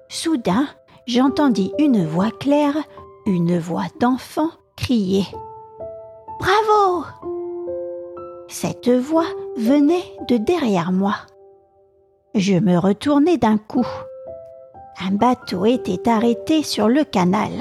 Soudain, 0.07 0.67
j'entendis 1.05 1.73
une 1.77 2.05
voix 2.05 2.31
claire, 2.31 2.77
une 3.25 3.59
voix 3.59 3.88
d'enfant, 3.99 4.49
crier 4.77 5.25
Bravo 6.39 7.05
Cette 8.47 8.89
voix 8.89 9.27
venait 9.57 10.15
de 10.29 10.38
derrière 10.38 10.93
moi. 10.93 11.15
Je 12.36 12.53
me 12.53 12.77
retournai 12.77 13.38
d'un 13.38 13.57
coup. 13.57 13.88
Un 15.01 15.12
bateau 15.12 15.65
était 15.65 16.07
arrêté 16.07 16.62
sur 16.62 16.88
le 16.88 17.03
canal. 17.03 17.51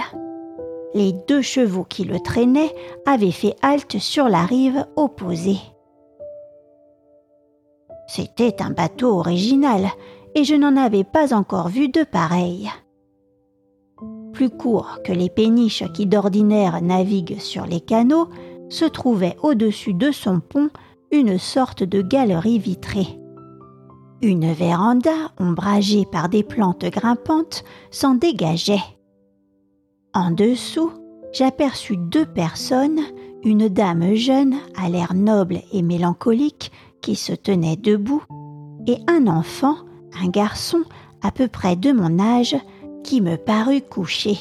Les 0.93 1.13
deux 1.27 1.41
chevaux 1.41 1.85
qui 1.85 2.05
le 2.05 2.21
traînaient 2.21 2.75
avaient 3.07 3.31
fait 3.31 3.57
halte 3.63 3.99
sur 3.99 4.29
la 4.29 4.45
rive 4.45 4.87
opposée. 4.97 5.59
C'était 8.07 8.61
un 8.61 8.71
bateau 8.71 9.19
original, 9.19 9.89
et 10.35 10.45
je 10.45 10.55
n'en 10.55 10.77
avais 10.77 11.05
pas 11.05 11.33
encore 11.33 11.69
vu 11.69 11.89
de 11.89 12.03
pareil. 12.03 12.71
Plus 14.35 14.51
court 14.51 14.99
que 15.03 15.13
les 15.13 15.31
péniches 15.31 15.85
qui 15.95 16.05
d'ordinaire 16.05 16.83
naviguent 16.83 17.39
sur 17.39 17.65
les 17.65 17.81
canaux, 17.81 18.29
se 18.69 18.85
trouvait 18.85 19.37
au-dessus 19.43 19.95
de 19.95 20.11
son 20.11 20.41
pont 20.41 20.69
une 21.11 21.39
sorte 21.39 21.83
de 21.83 22.03
galerie 22.03 22.59
vitrée. 22.59 23.19
Une 24.21 24.53
véranda 24.53 25.31
ombragée 25.39 26.05
par 26.05 26.29
des 26.29 26.43
plantes 26.43 26.85
grimpantes 26.87 27.63
s'en 27.93 28.15
dégageait. 28.15 28.83
En 30.13 30.33
dessous, 30.33 30.91
j'aperçus 31.33 31.97
deux 31.97 32.27
personnes, 32.27 33.01
une 33.45 33.69
dame 33.69 34.15
jeune 34.15 34.57
à 34.77 34.89
l'air 34.89 35.15
noble 35.15 35.61
et 35.73 35.83
mélancolique 35.83 36.73
qui 37.01 37.15
se 37.15 37.33
tenait 37.33 37.77
debout, 37.77 38.25
et 38.89 38.97
un 39.07 39.29
enfant, 39.29 39.77
un 40.21 40.29
garçon 40.29 40.83
à 41.23 41.31
peu 41.31 41.47
près 41.47 41.77
de 41.77 41.93
mon 41.93 42.19
âge, 42.19 42.57
qui 43.05 43.21
me 43.21 43.37
parut 43.37 43.83
couché. 43.83 44.37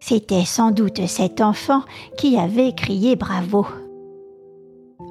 C'était 0.00 0.46
sans 0.46 0.70
doute 0.70 1.06
cet 1.06 1.42
enfant 1.42 1.82
qui 2.16 2.38
avait 2.38 2.74
crié 2.74 3.16
bravo. 3.16 3.66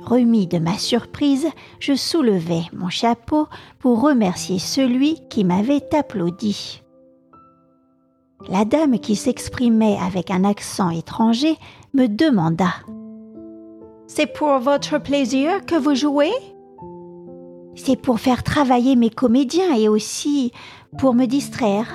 Remis 0.04 0.48
de 0.48 0.58
ma 0.58 0.78
surprise, 0.78 1.48
je 1.80 1.94
soulevai 1.94 2.64
mon 2.74 2.90
chapeau 2.90 3.48
pour 3.80 4.02
remercier 4.02 4.58
celui 4.58 5.20
qui 5.30 5.44
m'avait 5.44 5.94
applaudi. 5.96 6.82
La 8.50 8.66
dame 8.66 9.00
qui 9.00 9.16
s'exprimait 9.16 9.98
avec 10.02 10.32
un 10.32 10.44
accent 10.44 10.90
étranger 10.90 11.56
me 11.94 12.08
demanda 12.08 12.74
C'est 14.08 14.26
pour 14.26 14.58
votre 14.58 14.98
plaisir 14.98 15.64
que 15.66 15.76
vous 15.76 15.94
jouez? 15.94 16.34
C'est 17.76 17.96
pour 17.96 18.20
faire 18.20 18.44
travailler 18.44 18.96
mes 18.96 19.12
comédiens 19.12 19.76
et 19.76 19.88
aussi 19.88 20.52
pour 20.98 21.14
me 21.14 21.26
distraire. 21.26 21.88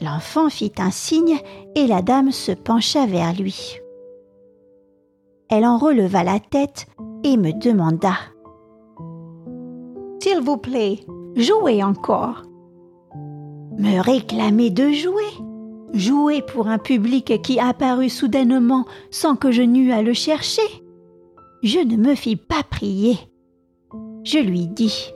L'enfant 0.00 0.48
fit 0.48 0.72
un 0.78 0.90
signe 0.90 1.38
et 1.74 1.86
la 1.86 2.00
dame 2.00 2.32
se 2.32 2.52
pencha 2.52 3.06
vers 3.06 3.34
lui 3.34 3.80
elle 5.48 5.64
en 5.64 5.78
releva 5.78 6.24
la 6.24 6.40
tête 6.40 6.86
et 7.24 7.36
me 7.36 7.52
demanda. 7.52 8.14
S'il 10.20 10.40
vous 10.40 10.56
plaît, 10.56 11.00
jouez 11.36 11.82
encore. 11.82 12.42
Me 13.78 14.00
réclamer 14.00 14.70
de 14.70 14.90
jouer. 14.90 15.22
Jouer 15.92 16.42
pour 16.42 16.66
un 16.66 16.78
public 16.78 17.40
qui 17.42 17.60
apparut 17.60 18.08
soudainement 18.08 18.84
sans 19.10 19.36
que 19.36 19.50
je 19.50 19.62
n'eus 19.62 19.92
à 19.92 20.02
le 20.02 20.12
chercher. 20.12 20.84
Je 21.62 21.78
ne 21.78 21.96
me 21.96 22.14
fis 22.14 22.36
pas 22.36 22.62
prier. 22.68 23.18
Je 24.24 24.38
lui 24.38 24.66
dis. 24.66 25.12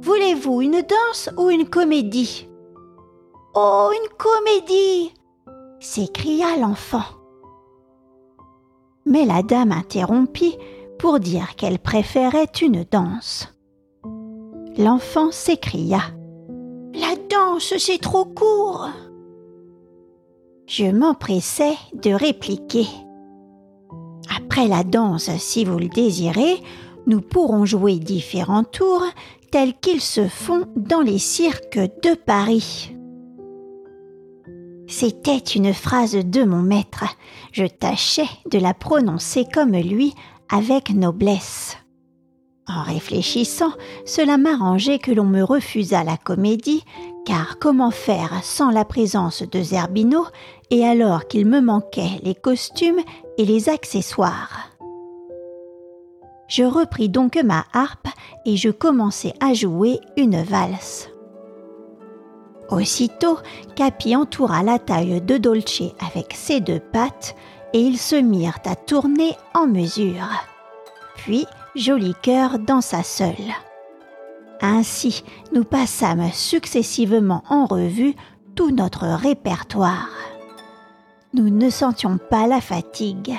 Voulez-vous 0.00 0.62
une 0.62 0.82
danse 0.82 1.30
ou 1.38 1.50
une 1.50 1.68
comédie? 1.68 2.48
Oh, 3.54 3.90
une 3.92 4.08
comédie! 4.16 5.12
s'écria 5.78 6.56
l'enfant 6.58 7.04
mais 9.06 9.24
la 9.24 9.42
dame 9.42 9.72
interrompit 9.72 10.56
pour 10.98 11.20
dire 11.20 11.56
qu'elle 11.56 11.78
préférait 11.78 12.50
une 12.62 12.84
danse. 12.90 13.48
L'enfant 14.76 15.30
s'écria 15.30 16.00
La 16.94 17.14
danse, 17.30 17.74
c'est 17.78 18.00
trop 18.00 18.24
court. 18.24 18.88
Je 20.66 20.86
m'empressai 20.86 21.74
de 21.92 22.10
répliquer. 22.10 22.86
Après 24.34 24.66
la 24.66 24.82
danse, 24.82 25.30
si 25.36 25.64
vous 25.64 25.78
le 25.78 25.88
désirez, 25.88 26.62
nous 27.06 27.20
pourrons 27.20 27.66
jouer 27.66 27.98
différents 27.98 28.64
tours 28.64 29.04
tels 29.50 29.74
qu'ils 29.74 30.00
se 30.00 30.26
font 30.26 30.64
dans 30.76 31.02
les 31.02 31.18
cirques 31.18 31.78
de 31.78 32.14
Paris. 32.14 32.93
C'était 34.86 35.38
une 35.38 35.72
phrase 35.72 36.14
de 36.14 36.44
mon 36.44 36.62
maître. 36.62 37.04
Je 37.52 37.64
tâchais 37.64 38.28
de 38.50 38.58
la 38.58 38.74
prononcer 38.74 39.44
comme 39.52 39.72
lui, 39.72 40.14
avec 40.50 40.90
noblesse. 40.90 41.76
En 42.68 42.82
réfléchissant, 42.82 43.72
cela 44.06 44.36
m'arrangeait 44.36 44.98
que 44.98 45.10
l'on 45.10 45.24
me 45.24 45.42
refusât 45.42 46.04
la 46.04 46.16
comédie, 46.16 46.84
car 47.26 47.58
comment 47.58 47.90
faire 47.90 48.40
sans 48.42 48.70
la 48.70 48.84
présence 48.84 49.42
de 49.42 49.62
Zerbino, 49.62 50.26
et 50.70 50.84
alors 50.84 51.28
qu'il 51.28 51.46
me 51.46 51.60
manquait 51.60 52.20
les 52.22 52.34
costumes 52.34 53.00
et 53.38 53.44
les 53.44 53.68
accessoires? 53.68 54.70
Je 56.48 56.64
repris 56.64 57.08
donc 57.08 57.36
ma 57.42 57.64
harpe 57.72 58.08
et 58.44 58.56
je 58.56 58.68
commençai 58.68 59.32
à 59.40 59.54
jouer 59.54 59.98
une 60.16 60.42
valse. 60.42 61.08
Aussitôt, 62.70 63.38
Capi 63.76 64.16
entoura 64.16 64.62
la 64.62 64.78
taille 64.78 65.20
de 65.20 65.36
Dolce 65.36 65.82
avec 66.00 66.32
ses 66.34 66.60
deux 66.60 66.80
pattes 66.80 67.36
et 67.72 67.80
ils 67.80 67.98
se 67.98 68.16
mirent 68.16 68.58
à 68.64 68.74
tourner 68.74 69.36
en 69.54 69.66
mesure. 69.66 70.28
Puis, 71.16 71.46
Joli 71.74 72.14
Cœur 72.22 72.58
dansa 72.58 73.02
seul. 73.02 73.34
Ainsi, 74.60 75.24
nous 75.52 75.64
passâmes 75.64 76.30
successivement 76.32 77.42
en 77.50 77.66
revue 77.66 78.14
tout 78.54 78.70
notre 78.70 79.06
répertoire. 79.06 80.08
Nous 81.34 81.50
ne 81.50 81.68
sentions 81.68 82.18
pas 82.18 82.46
la 82.46 82.60
fatigue. 82.60 83.34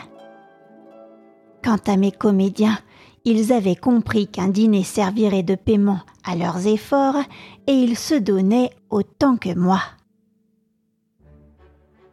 Quant 1.64 1.80
à 1.88 1.96
mes 1.96 2.12
comédiens, 2.12 2.78
ils 3.26 3.52
avaient 3.52 3.76
compris 3.76 4.28
qu'un 4.28 4.48
dîner 4.48 4.84
servirait 4.84 5.44
de 5.44 5.56
paiement 5.56 6.00
à 6.24 6.36
leurs 6.36 6.68
efforts 6.68 7.18
et 7.68 7.74
ils 7.74 7.98
se 7.98 8.16
donnaient 8.16 8.70
autant 8.90 9.36
que 9.36 9.54
moi. 9.54 9.82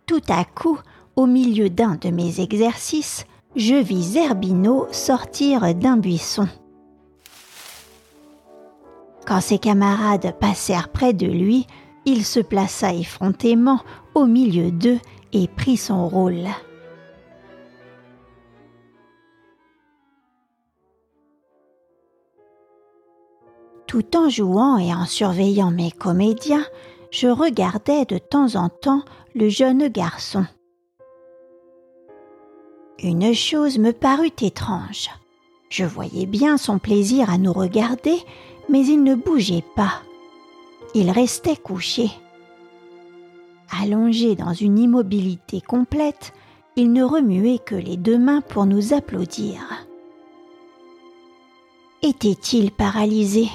Tout 0.06 0.22
à 0.28 0.44
coup, 0.44 0.78
au 1.14 1.26
milieu 1.26 1.70
d'un 1.70 1.96
de 1.96 2.08
mes 2.08 2.40
exercices, 2.40 3.26
je 3.54 3.74
vis 3.74 4.14
Zerbino 4.14 4.86
sortir 4.90 5.74
d'un 5.74 5.98
buisson. 5.98 6.48
Quand 9.26 9.40
ses 9.40 9.58
camarades 9.58 10.34
passèrent 10.40 10.88
près 10.88 11.12
de 11.12 11.26
lui, 11.26 11.66
il 12.06 12.24
se 12.24 12.40
plaça 12.40 12.92
effrontément 12.94 13.80
au 14.14 14.26
milieu 14.26 14.70
d'eux 14.70 14.98
et 15.32 15.46
prit 15.46 15.76
son 15.76 16.08
rôle. 16.08 16.48
Tout 23.92 24.16
en 24.16 24.30
jouant 24.30 24.78
et 24.78 24.94
en 24.94 25.04
surveillant 25.04 25.70
mes 25.70 25.90
comédiens, 25.90 26.64
je 27.10 27.28
regardais 27.28 28.06
de 28.06 28.16
temps 28.16 28.56
en 28.56 28.70
temps 28.70 29.02
le 29.34 29.50
jeune 29.50 29.88
garçon. 29.88 30.46
Une 32.98 33.34
chose 33.34 33.76
me 33.76 33.92
parut 33.92 34.32
étrange. 34.40 35.10
Je 35.68 35.84
voyais 35.84 36.24
bien 36.24 36.56
son 36.56 36.78
plaisir 36.78 37.28
à 37.28 37.36
nous 37.36 37.52
regarder, 37.52 38.16
mais 38.70 38.80
il 38.80 39.02
ne 39.02 39.14
bougeait 39.14 39.64
pas. 39.76 40.00
Il 40.94 41.10
restait 41.10 41.56
couché. 41.56 42.10
Allongé 43.78 44.36
dans 44.36 44.54
une 44.54 44.78
immobilité 44.78 45.60
complète, 45.60 46.32
il 46.76 46.94
ne 46.94 47.04
remuait 47.04 47.58
que 47.58 47.74
les 47.74 47.98
deux 47.98 48.18
mains 48.18 48.40
pour 48.40 48.64
nous 48.64 48.94
applaudir. 48.94 49.60
Était-il 52.00 52.70
paralysé? 52.70 53.50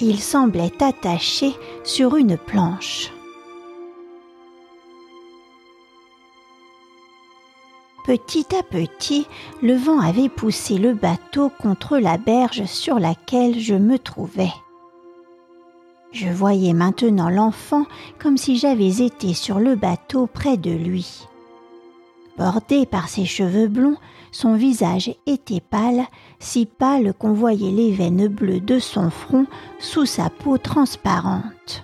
Il 0.00 0.20
semblait 0.20 0.82
attaché 0.82 1.54
sur 1.84 2.16
une 2.16 2.36
planche. 2.36 3.12
Petit 8.04 8.46
à 8.58 8.62
petit, 8.62 9.26
le 9.60 9.74
vent 9.74 10.00
avait 10.00 10.30
poussé 10.30 10.78
le 10.78 10.94
bateau 10.94 11.50
contre 11.50 11.98
la 11.98 12.16
berge 12.16 12.64
sur 12.64 12.98
laquelle 12.98 13.60
je 13.60 13.74
me 13.74 13.98
trouvais. 13.98 14.52
Je 16.10 16.28
voyais 16.28 16.72
maintenant 16.72 17.28
l'enfant 17.28 17.84
comme 18.18 18.38
si 18.38 18.56
j'avais 18.56 19.02
été 19.04 19.34
sur 19.34 19.58
le 19.58 19.74
bateau 19.74 20.26
près 20.26 20.56
de 20.56 20.70
lui. 20.70 21.27
Bordé 22.38 22.86
par 22.86 23.08
ses 23.08 23.24
cheveux 23.24 23.66
blonds, 23.66 23.96
son 24.30 24.54
visage 24.54 25.12
était 25.26 25.60
pâle, 25.60 26.06
si 26.38 26.66
pâle 26.66 27.12
qu'on 27.12 27.32
voyait 27.32 27.72
les 27.72 27.92
veines 27.92 28.28
bleues 28.28 28.60
de 28.60 28.78
son 28.78 29.10
front 29.10 29.46
sous 29.80 30.06
sa 30.06 30.30
peau 30.30 30.56
transparente. 30.56 31.82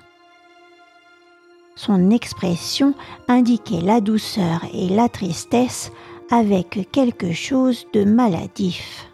Son 1.75 2.11
expression 2.11 2.95
indiquait 3.27 3.81
la 3.81 4.01
douceur 4.01 4.65
et 4.73 4.89
la 4.89 5.09
tristesse 5.09 5.91
avec 6.31 6.89
quelque 6.93 7.33
chose 7.33 7.87
de 7.93 8.05
maladif. 8.05 9.11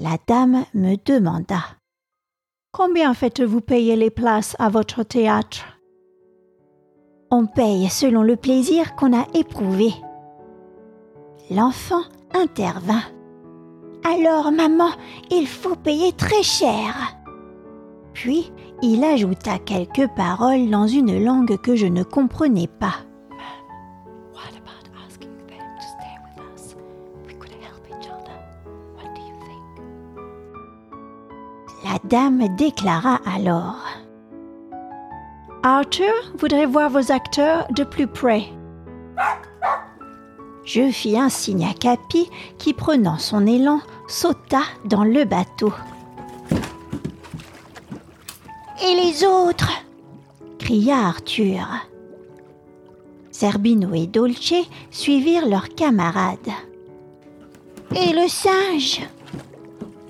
La 0.00 0.18
dame 0.26 0.64
me 0.74 0.96
demanda 1.04 1.62
Combien 2.72 3.14
faites-vous 3.14 3.60
payer 3.60 3.94
les 3.94 4.10
places 4.10 4.56
à 4.58 4.68
votre 4.70 5.04
théâtre? 5.04 5.73
On 7.36 7.46
paye 7.46 7.88
selon 7.88 8.22
le 8.22 8.36
plaisir 8.36 8.94
qu'on 8.94 9.12
a 9.12 9.26
éprouvé. 9.34 9.92
L'enfant 11.50 12.02
intervint. 12.32 13.02
Alors, 14.04 14.52
maman, 14.52 14.90
il 15.32 15.48
faut 15.48 15.74
payer 15.74 16.12
très 16.12 16.44
cher. 16.44 16.94
Puis, 18.12 18.52
il 18.82 19.02
ajouta 19.02 19.58
quelques 19.58 20.06
paroles 20.14 20.70
dans 20.70 20.86
une 20.86 21.24
langue 21.24 21.60
que 21.60 21.74
je 21.74 21.86
ne 21.86 22.04
comprenais 22.04 22.68
pas. 22.68 22.98
La 31.82 31.98
dame 32.08 32.54
déclara 32.56 33.18
alors 33.26 34.03
Arthur 35.66 36.12
voudrait 36.36 36.66
voir 36.66 36.90
vos 36.90 37.10
acteurs 37.10 37.66
de 37.70 37.84
plus 37.84 38.06
près. 38.06 38.44
Je 40.62 40.90
fis 40.90 41.18
un 41.18 41.30
signe 41.30 41.64
à 41.64 41.72
Capi 41.72 42.28
qui, 42.58 42.74
prenant 42.74 43.16
son 43.16 43.46
élan, 43.46 43.80
sauta 44.06 44.60
dans 44.84 45.04
le 45.04 45.24
bateau. 45.24 45.72
Et 48.82 48.94
les 48.94 49.24
autres? 49.24 49.72
cria 50.58 50.98
Arthur. 50.98 51.66
Zerbino 53.32 53.94
et 53.94 54.06
Dolce 54.06 54.68
suivirent 54.90 55.48
leurs 55.48 55.70
camarades. 55.70 56.52
Et 57.96 58.12
le 58.12 58.28
singe? 58.28 59.00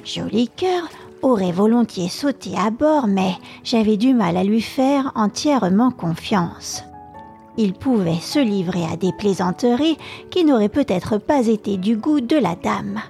Joli 0.03 0.49
cœur 0.49 0.89
aurait 1.25 1.53
volontiers 1.53 2.09
sauté 2.09 2.51
à 2.57 2.71
bord, 2.71 3.07
mais 3.07 3.33
j'avais 3.65 3.97
du 3.97 4.13
mal 4.13 4.37
à 4.37 4.45
lui 4.45 4.61
faire 4.61 5.11
entièrement 5.15 5.91
confiance. 5.91 6.85
Il 7.57 7.73
pouvait 7.73 8.21
se 8.21 8.39
livrer 8.39 8.85
à 8.85 8.97
des 8.97 9.13
plaisanteries 9.13 9.97
qui 10.31 10.45
n'auraient 10.45 10.69
peut-être 10.69 11.19
pas 11.19 11.47
été 11.47 11.77
du 11.77 11.97
goût 11.97 12.21
de 12.21 12.37
la 12.37 12.57
dame. 12.57 13.01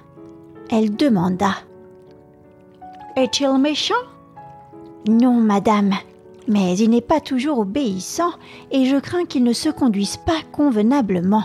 Elle 0.69 0.95
demanda 0.95 1.55
Est-il 3.17 3.57
méchant? 3.57 3.93
Non, 5.07 5.33
madame, 5.33 5.93
mais 6.47 6.77
il 6.77 6.91
n'est 6.91 7.01
pas 7.01 7.19
toujours 7.19 7.59
obéissant 7.59 8.31
et 8.71 8.85
je 8.85 8.97
crains 8.97 9.25
qu'il 9.25 9.43
ne 9.43 9.53
se 9.53 9.69
conduise 9.69 10.17
pas 10.17 10.41
convenablement. 10.51 11.43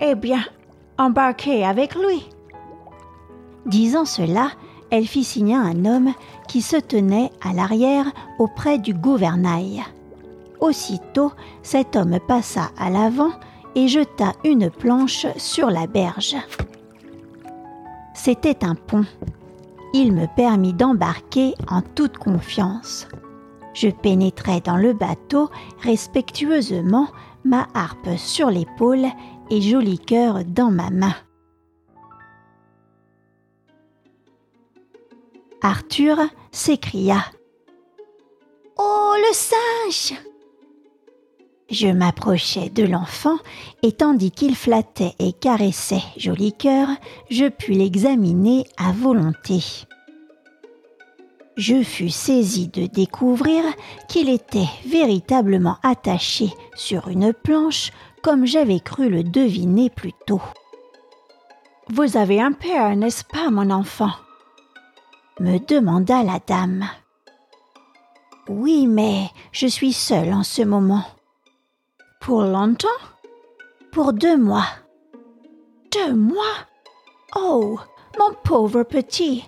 Eh 0.00 0.14
bien, 0.16 0.44
embarquez 0.98 1.64
avec 1.64 1.94
lui. 1.94 2.28
Disant 3.66 4.04
cela, 4.04 4.50
elle 4.90 5.06
fit 5.06 5.24
signe 5.24 5.54
à 5.54 5.60
un 5.60 5.84
homme 5.84 6.12
qui 6.48 6.62
se 6.62 6.76
tenait 6.76 7.30
à 7.42 7.52
l'arrière 7.52 8.06
auprès 8.38 8.78
du 8.78 8.94
gouvernail. 8.94 9.82
Aussitôt, 10.60 11.32
cet 11.62 11.96
homme 11.96 12.18
passa 12.26 12.70
à 12.78 12.90
l'avant 12.90 13.32
et 13.74 13.88
jeta 13.88 14.32
une 14.44 14.70
planche 14.70 15.26
sur 15.36 15.70
la 15.70 15.86
berge. 15.86 16.36
C'était 18.14 18.64
un 18.64 18.74
pont. 18.74 19.04
Il 19.92 20.12
me 20.12 20.26
permit 20.34 20.72
d'embarquer 20.72 21.54
en 21.68 21.82
toute 21.82 22.16
confiance. 22.16 23.08
Je 23.74 23.88
pénétrai 23.88 24.60
dans 24.60 24.76
le 24.76 24.92
bateau 24.92 25.50
respectueusement, 25.82 27.08
ma 27.44 27.66
harpe 27.74 28.16
sur 28.16 28.50
l'épaule 28.50 29.06
et 29.50 29.60
joli 29.60 29.98
cœur 29.98 30.44
dans 30.44 30.70
ma 30.70 30.90
main. 30.90 31.14
Arthur 35.66 36.18
s'écria. 36.52 37.24
Oh, 38.76 39.14
le 39.16 39.32
singe! 39.32 40.14
Je 41.70 41.86
m'approchai 41.86 42.68
de 42.68 42.82
l'enfant 42.82 43.38
et 43.82 43.92
tandis 43.92 44.30
qu'il 44.30 44.56
flattait 44.56 45.14
et 45.18 45.32
caressait 45.32 46.02
Joli 46.18 46.52
cœur, 46.52 46.88
je 47.30 47.48
pus 47.48 47.72
l'examiner 47.72 48.66
à 48.76 48.92
volonté. 48.92 49.64
Je 51.56 51.82
fus 51.82 52.10
saisi 52.10 52.68
de 52.68 52.84
découvrir 52.84 53.64
qu'il 54.06 54.28
était 54.28 54.68
véritablement 54.84 55.78
attaché 55.82 56.50
sur 56.74 57.08
une 57.08 57.32
planche 57.32 57.90
comme 58.22 58.44
j'avais 58.44 58.80
cru 58.80 59.08
le 59.08 59.24
deviner 59.24 59.88
plus 59.88 60.12
tôt. 60.26 60.42
Vous 61.88 62.18
avez 62.18 62.42
un 62.42 62.52
père, 62.52 62.94
n'est-ce 62.96 63.24
pas, 63.24 63.48
mon 63.50 63.70
enfant? 63.70 64.10
Me 65.40 65.58
demanda 65.58 66.22
la 66.22 66.38
dame. 66.46 66.84
Oui, 68.48 68.86
mais 68.86 69.30
je 69.52 69.66
suis 69.66 69.92
seule 69.92 70.32
en 70.32 70.42
ce 70.42 70.62
moment. 70.62 71.04
Pour 72.20 72.42
longtemps? 72.42 72.88
Pour 73.92 74.12
deux 74.12 74.36
mois. 74.36 74.66
Deux 75.92 76.14
mois? 76.14 76.56
Oh, 77.36 77.78
mon 78.18 78.34
pauvre 78.44 78.82
petit 78.82 79.44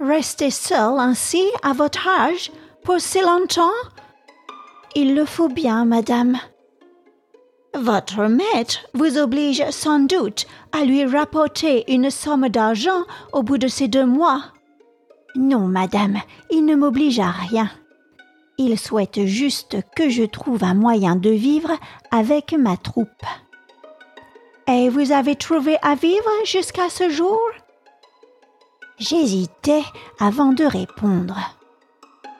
Rester 0.00 0.50
seul 0.50 0.98
ainsi 0.98 1.42
à 1.62 1.72
votre 1.72 2.06
âge 2.08 2.50
pour 2.84 3.00
si 3.00 3.20
longtemps? 3.20 3.70
Il 4.94 5.14
le 5.14 5.24
faut 5.24 5.48
bien, 5.48 5.84
madame. 5.84 6.38
Votre 7.74 8.24
maître 8.24 8.80
vous 8.92 9.16
oblige 9.16 9.64
sans 9.70 10.00
doute 10.00 10.46
à 10.72 10.84
lui 10.84 11.06
rapporter 11.06 11.90
une 11.90 12.10
somme 12.10 12.48
d'argent 12.48 13.04
au 13.32 13.42
bout 13.42 13.58
de 13.58 13.68
ces 13.68 13.88
deux 13.88 14.04
mois. 14.04 14.42
Non, 15.34 15.66
madame, 15.66 16.18
il 16.50 16.64
ne 16.64 16.74
m'oblige 16.74 17.20
à 17.20 17.30
rien. 17.30 17.70
Il 18.58 18.78
souhaite 18.78 19.24
juste 19.24 19.78
que 19.96 20.10
je 20.10 20.24
trouve 20.24 20.62
un 20.62 20.74
moyen 20.74 21.16
de 21.16 21.30
vivre 21.30 21.72
avec 22.10 22.52
ma 22.52 22.76
troupe. 22.76 23.08
Et 24.68 24.88
vous 24.88 25.10
avez 25.10 25.36
trouvé 25.36 25.76
à 25.82 25.94
vivre 25.94 26.30
jusqu'à 26.44 26.88
ce 26.88 27.08
jour? 27.08 27.40
J'hésitais 28.98 29.82
avant 30.20 30.52
de 30.52 30.64
répondre. 30.64 31.38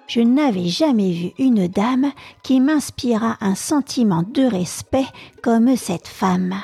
Je 0.07 0.21
n'avais 0.21 0.69
jamais 0.69 1.13
vu 1.13 1.33
une 1.39 1.67
dame 1.67 2.13
qui 2.43 2.61
m'inspira 2.61 3.39
un 3.41 3.55
sentiment 3.55 4.23
de 4.23 4.45
respect 4.45 5.07
comme 5.43 5.75
cette 5.77 6.07
femme. 6.07 6.55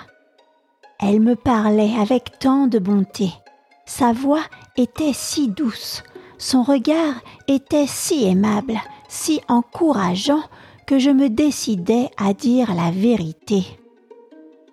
Elle 1.01 1.21
me 1.21 1.35
parlait 1.35 1.95
avec 1.99 2.39
tant 2.39 2.67
de 2.67 2.79
bonté. 2.79 3.33
Sa 3.87 4.13
voix 4.13 4.43
était 4.77 5.15
si 5.15 5.49
douce, 5.49 6.03
son 6.39 6.63
regard 6.63 7.15
était 7.49 7.87
si 7.87 8.25
aimable, 8.25 8.81
si 9.09 9.41
encourageant 9.49 10.43
que 10.87 10.99
je 10.99 11.11
me 11.11 11.29
décidai 11.29 12.09
à 12.17 12.33
dire 12.33 12.75
la 12.75 12.91
vérité. 12.91 13.65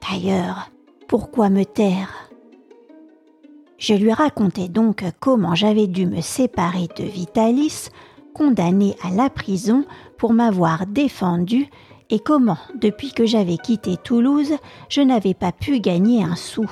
D'ailleurs, 0.02 0.70
pourquoi 1.08 1.50
me 1.50 1.66
taire? 1.66 2.30
Je 3.78 3.94
lui 3.94 4.14
racontai 4.14 4.70
donc 4.70 5.04
comment 5.20 5.56
j'avais 5.56 5.88
dû 5.88 6.06
me 6.06 6.22
séparer 6.22 6.88
de 6.98 7.04
Vitalis, 7.04 7.90
condamné 8.34 8.96
à 9.04 9.10
la 9.10 9.30
prison 9.30 9.84
pour 10.18 10.32
m'avoir 10.32 10.86
défendu, 10.86 11.68
et 12.10 12.20
comment, 12.20 12.58
depuis 12.76 13.12
que 13.12 13.26
j'avais 13.26 13.58
quitté 13.58 13.98
Toulouse, 13.98 14.54
je 14.90 15.02
n'avais 15.02 15.34
pas 15.34 15.52
pu 15.52 15.80
gagner 15.80 16.24
un 16.24 16.36
sou. 16.36 16.70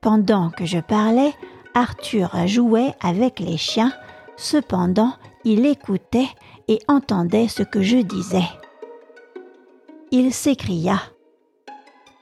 Pendant 0.00 0.50
que 0.50 0.64
je 0.64 0.78
parlais, 0.78 1.32
Arthur 1.74 2.30
jouait 2.46 2.94
avec 3.02 3.40
les 3.40 3.56
chiens, 3.56 3.92
cependant 4.36 5.12
il 5.44 5.66
écoutait 5.66 6.28
et 6.68 6.78
entendait 6.88 7.48
ce 7.48 7.62
que 7.62 7.82
je 7.82 7.98
disais. 7.98 8.48
Il 10.10 10.32
s'écria 10.32 11.02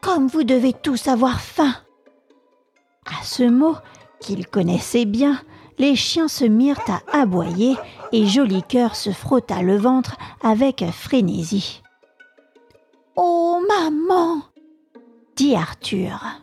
Comme 0.00 0.26
vous 0.26 0.44
devez 0.44 0.72
tous 0.72 1.06
avoir 1.08 1.40
faim 1.40 1.74
à 3.06 3.24
ce 3.24 3.42
mot, 3.42 3.76
qu'il 4.20 4.46
connaissait 4.46 5.04
bien, 5.04 5.40
les 5.78 5.96
chiens 5.96 6.28
se 6.28 6.44
mirent 6.44 6.84
à 6.88 7.20
aboyer 7.20 7.76
et 8.12 8.26
Joli 8.26 8.62
se 8.92 9.10
frotta 9.10 9.62
le 9.62 9.76
ventre 9.76 10.16
avec 10.42 10.84
frénésie. 10.92 11.82
Oh 13.16 13.60
maman 13.68 14.42
dit 15.36 15.56
Arthur. 15.56 16.41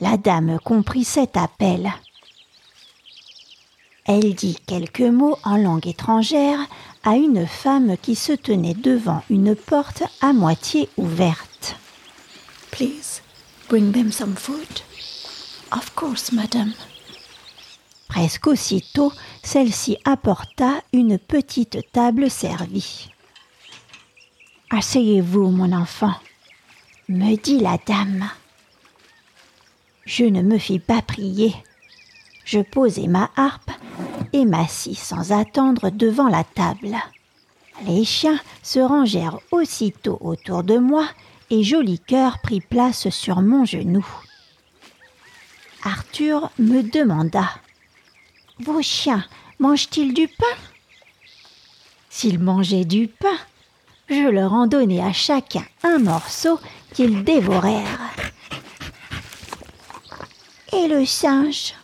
La 0.00 0.16
dame 0.16 0.58
comprit 0.64 1.04
cet 1.04 1.36
appel. 1.36 1.92
Elle 4.06 4.34
dit 4.34 4.56
quelques 4.66 5.00
mots 5.00 5.36
en 5.44 5.58
langue 5.58 5.86
étrangère 5.86 6.58
à 7.04 7.16
une 7.16 7.46
femme 7.46 7.96
qui 8.00 8.14
se 8.14 8.32
tenait 8.32 8.74
devant 8.74 9.22
une 9.28 9.54
porte 9.54 10.02
à 10.22 10.32
moitié 10.32 10.88
ouverte. 10.96 11.76
Please, 12.70 13.20
bring 13.68 13.92
them 13.92 14.10
some 14.10 14.36
food. 14.36 14.80
Of 15.70 15.94
course, 15.94 16.32
madame. 16.32 16.72
Presque 18.08 18.46
aussitôt, 18.46 19.12
celle-ci 19.44 19.98
apporta 20.04 20.82
une 20.92 21.18
petite 21.18 21.78
table 21.92 22.30
servie. 22.30 23.10
Asseyez-vous, 24.70 25.50
mon 25.50 25.72
enfant, 25.72 26.14
me 27.08 27.36
dit 27.36 27.60
la 27.60 27.76
dame. 27.86 28.30
Je 30.10 30.24
ne 30.24 30.42
me 30.42 30.58
fis 30.58 30.80
pas 30.80 31.02
prier. 31.02 31.54
Je 32.44 32.58
posai 32.58 33.06
ma 33.06 33.30
harpe 33.36 33.70
et 34.32 34.44
m'assis 34.44 34.96
sans 34.96 35.30
attendre 35.30 35.90
devant 35.90 36.26
la 36.26 36.42
table. 36.42 36.96
Les 37.86 38.04
chiens 38.04 38.40
se 38.60 38.80
rangèrent 38.80 39.38
aussitôt 39.52 40.18
autour 40.20 40.64
de 40.64 40.78
moi 40.78 41.06
et 41.50 41.62
Joli 41.62 42.00
Cœur 42.00 42.40
prit 42.40 42.60
place 42.60 43.08
sur 43.10 43.40
mon 43.40 43.64
genou. 43.64 44.04
Arthur 45.84 46.50
me 46.58 46.82
demanda 46.82 47.48
Vos 48.58 48.82
chiens 48.82 49.24
mangent-ils 49.60 50.12
du 50.12 50.26
pain? 50.26 50.56
S'ils 52.08 52.40
mangeaient 52.40 52.84
du 52.84 53.06
pain, 53.06 53.38
je 54.08 54.28
leur 54.28 54.54
en 54.54 54.66
donnai 54.66 55.00
à 55.00 55.12
chacun 55.12 55.64
un 55.84 56.00
morceau 56.00 56.58
qu'ils 56.94 57.22
dévorèrent. 57.22 58.00
Et 60.72 60.86
le 60.86 61.04
singe 61.04 61.74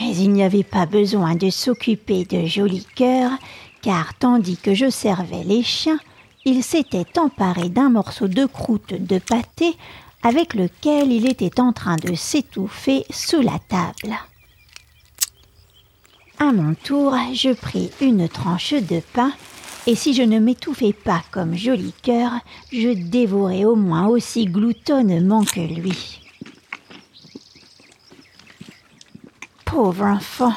Mais 0.00 0.16
il 0.16 0.32
n'y 0.32 0.42
avait 0.42 0.64
pas 0.64 0.86
besoin 0.86 1.36
de 1.36 1.48
s'occuper 1.48 2.24
de 2.24 2.44
joli 2.44 2.84
cœur, 2.96 3.30
car 3.82 4.14
tandis 4.18 4.56
que 4.56 4.74
je 4.74 4.90
servais 4.90 5.44
les 5.44 5.62
chiens, 5.62 6.00
il 6.44 6.64
s'était 6.64 7.18
emparé 7.18 7.68
d'un 7.68 7.88
morceau 7.88 8.26
de 8.26 8.46
croûte 8.46 8.94
de 8.94 9.18
pâté 9.18 9.76
avec 10.24 10.54
lequel 10.54 11.12
il 11.12 11.28
était 11.28 11.60
en 11.60 11.72
train 11.72 11.96
de 11.96 12.14
s'étouffer 12.14 13.04
sous 13.10 13.40
la 13.40 13.58
table. 13.68 14.16
À 16.40 16.52
mon 16.52 16.74
tour, 16.74 17.14
je 17.32 17.52
pris 17.52 17.90
une 18.00 18.28
tranche 18.28 18.74
de 18.74 19.00
pain, 19.12 19.32
et 19.86 19.94
si 19.94 20.14
je 20.14 20.22
ne 20.22 20.40
m'étouffais 20.40 20.92
pas 20.92 21.22
comme 21.30 21.54
joli 21.54 21.92
cœur, 22.02 22.32
je 22.72 22.88
dévorais 22.88 23.64
au 23.64 23.76
moins 23.76 24.08
aussi 24.08 24.46
gloutonnement 24.46 25.44
que 25.44 25.60
lui. 25.60 26.27
Pauvre 29.70 30.06
enfant, 30.06 30.54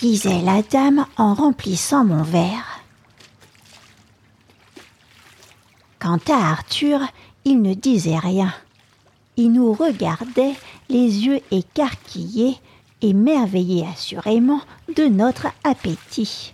disait 0.00 0.42
la 0.42 0.60
dame 0.60 1.06
en 1.16 1.32
remplissant 1.32 2.04
mon 2.04 2.22
verre. 2.22 2.82
Quant 5.98 6.20
à 6.28 6.50
Arthur, 6.50 7.00
il 7.46 7.62
ne 7.62 7.72
disait 7.72 8.18
rien. 8.18 8.52
Il 9.38 9.52
nous 9.52 9.72
regardait, 9.72 10.52
les 10.90 11.24
yeux 11.26 11.40
écarquillés, 11.50 12.58
émerveillé 13.00 13.86
assurément 13.90 14.60
de 14.94 15.04
notre 15.04 15.46
appétit. 15.64 16.52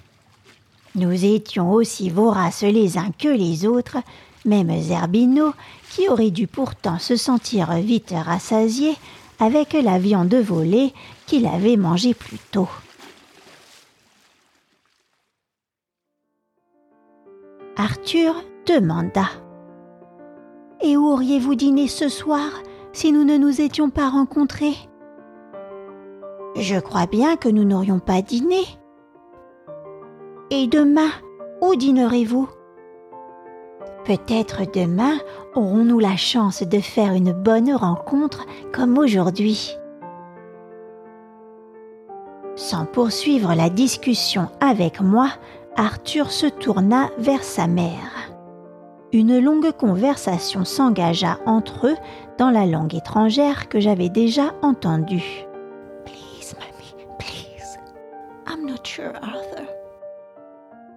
Nous 0.94 1.24
étions 1.24 1.72
aussi 1.72 2.08
voraces 2.08 2.62
les 2.62 2.98
uns 2.98 3.10
que 3.18 3.28
les 3.28 3.66
autres, 3.66 3.98
même 4.44 4.80
Zerbino, 4.80 5.54
qui 5.90 6.08
aurait 6.08 6.30
dû 6.30 6.46
pourtant 6.46 7.00
se 7.00 7.16
sentir 7.16 7.72
vite 7.72 8.14
rassasié 8.16 8.94
avec 9.38 9.72
la 9.72 9.98
viande 9.98 10.34
volée 10.34 10.92
qu'il 11.26 11.46
avait 11.46 11.76
mangée 11.76 12.14
plus 12.14 12.38
tôt. 12.38 12.68
Arthur 17.76 18.44
demanda 18.66 19.26
Et 20.80 20.96
où 20.96 21.06
auriez-vous 21.06 21.54
dîné 21.54 21.88
ce 21.88 22.08
soir 22.08 22.62
si 22.92 23.10
nous 23.10 23.24
ne 23.24 23.36
nous 23.36 23.60
étions 23.60 23.90
pas 23.90 24.08
rencontrés? 24.08 24.76
Je 26.56 26.78
crois 26.78 27.06
bien 27.06 27.36
que 27.36 27.48
nous 27.48 27.64
n'aurions 27.64 27.98
pas 27.98 28.22
dîné. 28.22 28.62
Et 30.50 30.68
demain, 30.68 31.10
où 31.60 31.74
dînerez-vous? 31.74 32.48
Peut-être 34.04 34.70
demain 34.70 35.18
aurons-nous 35.54 35.98
la 35.98 36.16
chance 36.16 36.62
de 36.62 36.78
faire 36.78 37.14
une 37.14 37.32
bonne 37.32 37.72
rencontre 37.72 38.44
comme 38.70 38.98
aujourd'hui. 38.98 39.76
Sans 42.54 42.84
poursuivre 42.84 43.54
la 43.54 43.70
discussion 43.70 44.48
avec 44.60 45.00
moi, 45.00 45.30
Arthur 45.76 46.30
se 46.30 46.46
tourna 46.46 47.08
vers 47.18 47.42
sa 47.42 47.66
mère. 47.66 48.30
Une 49.12 49.38
longue 49.38 49.72
conversation 49.72 50.64
s'engagea 50.64 51.38
entre 51.46 51.86
eux 51.86 51.96
dans 52.36 52.50
la 52.50 52.66
langue 52.66 52.94
étrangère 52.94 53.68
que 53.68 53.80
j'avais 53.80 54.10
déjà 54.10 54.54
entendue. 54.60 55.46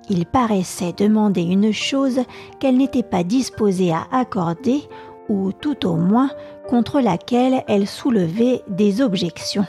Il 0.10 0.26
paraissait 0.26 0.94
demander 0.94 1.42
une 1.42 1.74
chose 1.74 2.22
qu'elle 2.60 2.78
n'était 2.78 3.04
pas 3.04 3.24
disposée 3.24 3.92
à 3.92 4.08
accorder, 4.12 4.82
ou 5.30 5.52
tout 5.52 5.86
au 5.86 5.96
moins 5.96 6.30
contre 6.70 7.02
laquelle 7.02 7.64
elle 7.68 7.88
soulevait 7.88 8.62
des 8.70 9.02
objections. 9.02 9.66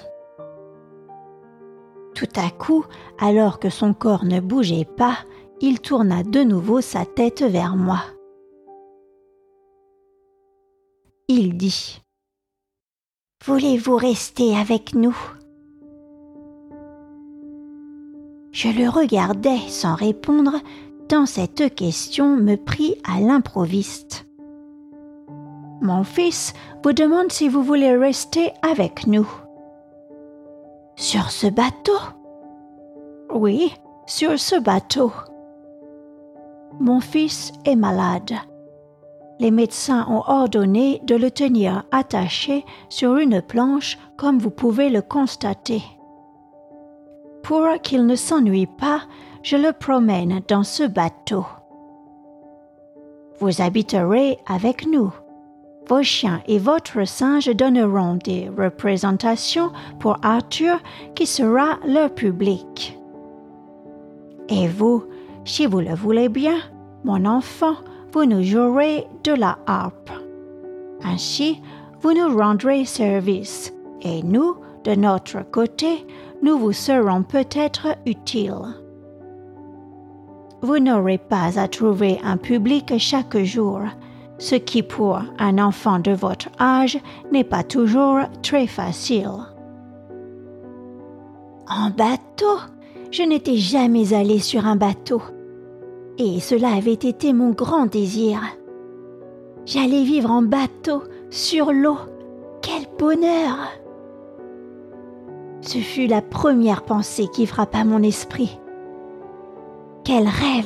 Tout 2.15 2.29
à 2.37 2.51
coup, 2.51 2.85
alors 3.19 3.59
que 3.59 3.71
son 3.71 3.95
corps 3.95 4.25
ne 4.25 4.41
bougeait 4.41 4.89
pas, 4.97 5.19
il 5.61 5.81
tourna 5.81 6.23
de 6.23 6.43
nouveau 6.43 6.81
sa 6.81 7.05
tête 7.05 7.43
vers 7.43 7.77
moi. 7.77 8.01
Il 11.29 11.57
dit 11.57 12.01
Voulez-vous 13.45 13.97
rester 13.97 14.57
avec 14.57 14.95
nous? 14.95 15.17
Je 18.51 18.69
le 18.69 18.89
regardais 18.89 19.59
sans 19.69 19.95
répondre, 19.95 20.53
tant 21.09 21.27
cette 21.27 21.75
question 21.75 22.37
me 22.37 22.57
prit 22.57 22.97
à 23.05 23.21
l'improviste. 23.21 24.27
Mon 25.81 26.03
fils 26.03 26.55
vous 26.83 26.93
demande 26.93 27.31
si 27.31 27.49
vous 27.49 27.63
voulez 27.63 27.97
rester 27.97 28.53
avec 28.63 29.07
nous. 29.07 29.29
Sur 30.97 31.31
ce 31.31 31.47
bateau? 31.47 31.99
Oui, 33.33 33.73
sur 34.07 34.39
ce 34.39 34.59
bateau. 34.59 35.13
Mon 36.81 37.01
fils 37.01 37.53
est 37.65 37.77
malade. 37.77 38.33
Les 39.39 39.53
médecins 39.53 40.07
ont 40.09 40.25
ordonné 40.27 41.01
de 41.05 41.15
le 41.15 41.31
tenir 41.31 41.85
attaché 41.93 42.65
sur 42.89 43.19
une 43.19 43.41
planche 43.41 43.99
comme 44.17 44.39
vous 44.39 44.51
pouvez 44.51 44.91
le 44.91 45.03
constater. 45.03 45.83
Pour 47.43 47.67
qu'il 47.83 48.07
ne 48.07 48.17
s'ennuie 48.17 48.67
pas, 48.67 49.03
je 49.43 49.57
le 49.57 49.73
promène 49.73 50.41
dans 50.49 50.65
ce 50.65 50.85
bateau. 50.85 51.47
Vous 53.41 53.63
habiterez 53.63 54.39
avec 54.47 54.87
nous. 54.87 55.13
Vos 55.89 56.03
chiens 56.03 56.43
et 56.47 56.59
votre 56.59 57.07
singe 57.07 57.49
donneront 57.55 58.17
des 58.17 58.51
représentations 58.51 59.71
pour 60.01 60.19
Arthur 60.23 60.79
qui 61.15 61.25
sera 61.25 61.79
leur 61.87 62.15
public. 62.15 62.99
Et 64.49 64.69
vous, 64.69 65.05
si 65.45 65.67
vous 65.67 65.81
le 65.81 65.95
voulez 65.95 66.29
bien, 66.29 66.59
mon 67.05 67.25
enfant, 67.25 67.77
vous 68.13 68.25
nous 68.25 68.43
jouerez 68.43 69.07
de 69.25 69.33
la 69.33 69.59
harpe. 69.67 70.11
Ainsi, 71.05 71.63
vous 72.01 72.13
nous 72.13 72.37
rendrez 72.37 72.85
service, 72.85 73.73
et 74.03 74.23
nous, 74.23 74.57
de 74.85 74.95
notre 74.95 75.43
côté, 75.51 76.07
nous 76.43 76.59
vous 76.59 76.73
serons 76.73 77.23
peut-être 77.23 77.89
utiles. 78.07 78.75
Vous 80.63 80.79
n'aurez 80.79 81.19
pas 81.19 81.59
à 81.59 81.69
trouver 81.69 82.19
un 82.25 82.37
public 82.37 82.93
chaque 82.99 83.39
jour, 83.39 83.81
ce 84.39 84.55
qui 84.55 84.83
pour 84.83 85.21
un 85.39 85.59
enfant 85.59 85.99
de 85.99 86.13
votre 86.13 86.49
âge 86.61 86.99
n'est 87.33 87.45
pas 87.45 87.63
toujours 87.63 88.21
très 88.43 88.67
facile. 88.67 89.31
En 91.69 91.91
bateau? 91.91 92.59
Je 93.11 93.23
n'étais 93.23 93.57
jamais 93.57 94.13
allé 94.13 94.39
sur 94.39 94.67
un 94.67 94.77
bateau. 94.77 95.23
Et 96.19 96.41
cela 96.41 96.75
avait 96.75 96.93
été 96.93 97.33
mon 97.33 97.51
grand 97.51 97.87
désir. 97.87 98.41
J'allais 99.65 100.03
vivre 100.03 100.31
en 100.31 100.43
bateau, 100.43 101.03
sur 101.31 101.73
l'eau. 101.73 101.99
Quel 102.63 102.85
bonheur 102.99 103.57
ce 105.61 105.79
fut 105.79 106.07
la 106.07 106.23
première 106.23 106.83
pensée 106.83 107.29
qui 107.33 107.47
frappa 107.47 107.85
mon 107.85 108.03
esprit. 108.03 108.59
Quel 110.05 110.27
rêve 110.27 110.65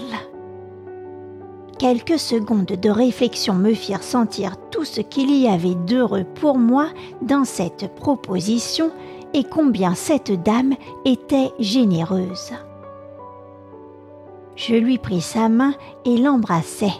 Quelques 1.79 2.19
secondes 2.19 2.67
de 2.67 2.91
réflexion 2.91 3.55
me 3.55 3.75
firent 3.75 4.05
sentir 4.05 4.55
tout 4.71 4.85
ce 4.85 5.01
qu'il 5.01 5.35
y 5.35 5.49
avait 5.49 5.75
d'heureux 5.75 6.25
pour 6.41 6.57
moi 6.57 6.89
dans 7.23 7.45
cette 7.45 7.93
proposition 7.97 8.93
et 9.35 9.45
combien 9.45 9.95
cette 9.95 10.43
dame 10.43 10.75
était 11.05 11.51
généreuse. 11.59 12.53
Je 14.55 14.77
lui 14.77 14.99
pris 14.99 15.23
sa 15.23 15.49
main 15.49 15.75
et 16.05 16.19
l'embrassai. 16.19 16.93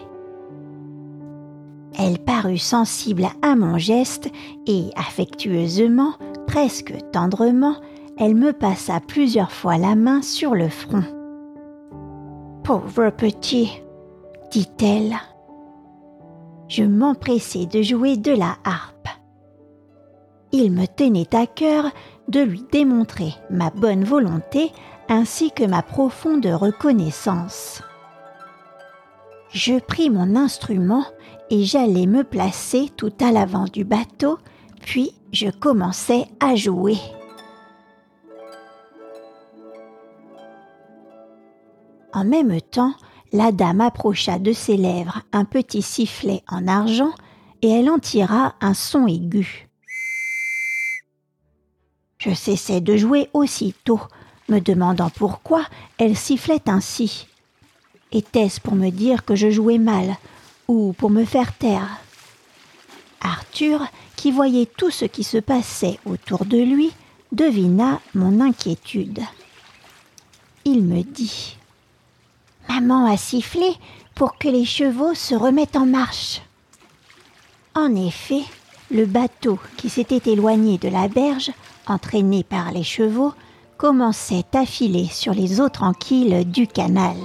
Elle 1.97 2.17
parut 2.19 2.57
sensible 2.57 3.27
à 3.41 3.55
mon 3.55 3.77
geste 3.77 4.29
et 4.65 4.89
affectueusement 4.97 6.13
presque 6.53 6.93
tendrement, 7.11 7.77
elle 8.15 8.35
me 8.35 8.53
passa 8.53 8.99
plusieurs 8.99 9.51
fois 9.51 9.79
la 9.79 9.95
main 9.95 10.21
sur 10.21 10.53
le 10.53 10.69
front. 10.69 11.03
Pauvre 12.63 13.09
petit, 13.09 13.81
dit-elle. 14.51 15.15
Je 16.67 16.83
m'empressai 16.83 17.65
de 17.65 17.81
jouer 17.81 18.17
de 18.17 18.31
la 18.31 18.55
harpe. 18.65 19.07
Il 20.51 20.71
me 20.71 20.85
tenait 20.85 21.35
à 21.35 21.47
cœur 21.47 21.85
de 22.27 22.41
lui 22.41 22.63
démontrer 22.71 23.33
ma 23.49 23.71
bonne 23.71 24.03
volonté 24.03 24.71
ainsi 25.09 25.49
que 25.49 25.63
ma 25.63 25.81
profonde 25.81 26.45
reconnaissance. 26.45 27.81
Je 29.49 29.79
pris 29.79 30.11
mon 30.11 30.35
instrument 30.35 31.03
et 31.49 31.63
j'allais 31.63 32.05
me 32.05 32.23
placer 32.23 32.91
tout 32.95 33.13
à 33.19 33.31
l'avant 33.31 33.65
du 33.65 33.83
bateau 33.83 34.37
puis 34.85 35.13
je 35.31 35.49
commençais 35.49 36.27
à 36.39 36.55
jouer. 36.55 36.97
En 42.13 42.23
même 42.25 42.61
temps, 42.61 42.93
la 43.31 43.51
dame 43.51 43.81
approcha 43.81 44.37
de 44.37 44.53
ses 44.53 44.77
lèvres 44.77 45.23
un 45.31 45.45
petit 45.45 45.81
sifflet 45.81 46.43
en 46.47 46.67
argent 46.67 47.11
et 47.63 47.69
elle 47.69 47.89
en 47.89 47.97
tira 47.97 48.53
un 48.61 48.75
son 48.75 49.07
aigu. 49.07 49.67
Je 52.19 52.33
cessai 52.33 52.79
de 52.79 52.95
jouer 52.95 53.29
aussitôt, 53.33 53.99
me 54.47 54.59
demandant 54.59 55.09
pourquoi 55.09 55.65
elle 55.97 56.15
sifflait 56.15 56.69
ainsi. 56.69 57.27
Était-ce 58.11 58.61
pour 58.61 58.75
me 58.75 58.91
dire 58.91 59.25
que 59.25 59.35
je 59.35 59.49
jouais 59.49 59.79
mal 59.79 60.15
ou 60.67 60.93
pour 60.93 61.09
me 61.09 61.25
faire 61.25 61.57
taire? 61.57 61.99
Arthur, 63.21 63.87
qui 64.23 64.31
voyait 64.31 64.69
tout 64.77 64.89
ce 64.89 65.03
qui 65.03 65.25
se 65.25 65.37
passait 65.37 65.99
autour 66.05 66.45
de 66.45 66.55
lui, 66.57 66.93
devina 67.33 67.99
mon 68.15 68.39
inquiétude. 68.39 69.19
Il 70.63 70.81
me 70.81 71.03
dit 71.03 71.57
Maman 72.69 73.11
a 73.11 73.17
sifflé 73.17 73.69
pour 74.15 74.37
que 74.37 74.47
les 74.47 74.63
chevaux 74.63 75.13
se 75.13 75.35
remettent 75.35 75.75
en 75.75 75.85
marche. 75.85 76.41
En 77.75 77.93
effet, 77.97 78.43
le 78.91 79.05
bateau 79.05 79.59
qui 79.75 79.89
s'était 79.89 80.31
éloigné 80.31 80.77
de 80.77 80.87
la 80.87 81.09
berge, 81.09 81.51
entraîné 81.85 82.45
par 82.45 82.71
les 82.71 82.83
chevaux, 82.83 83.33
commençait 83.75 84.45
à 84.53 84.65
filer 84.65 85.09
sur 85.11 85.33
les 85.33 85.59
eaux 85.59 85.67
tranquilles 85.67 86.49
du 86.49 86.65
canal. 86.65 87.17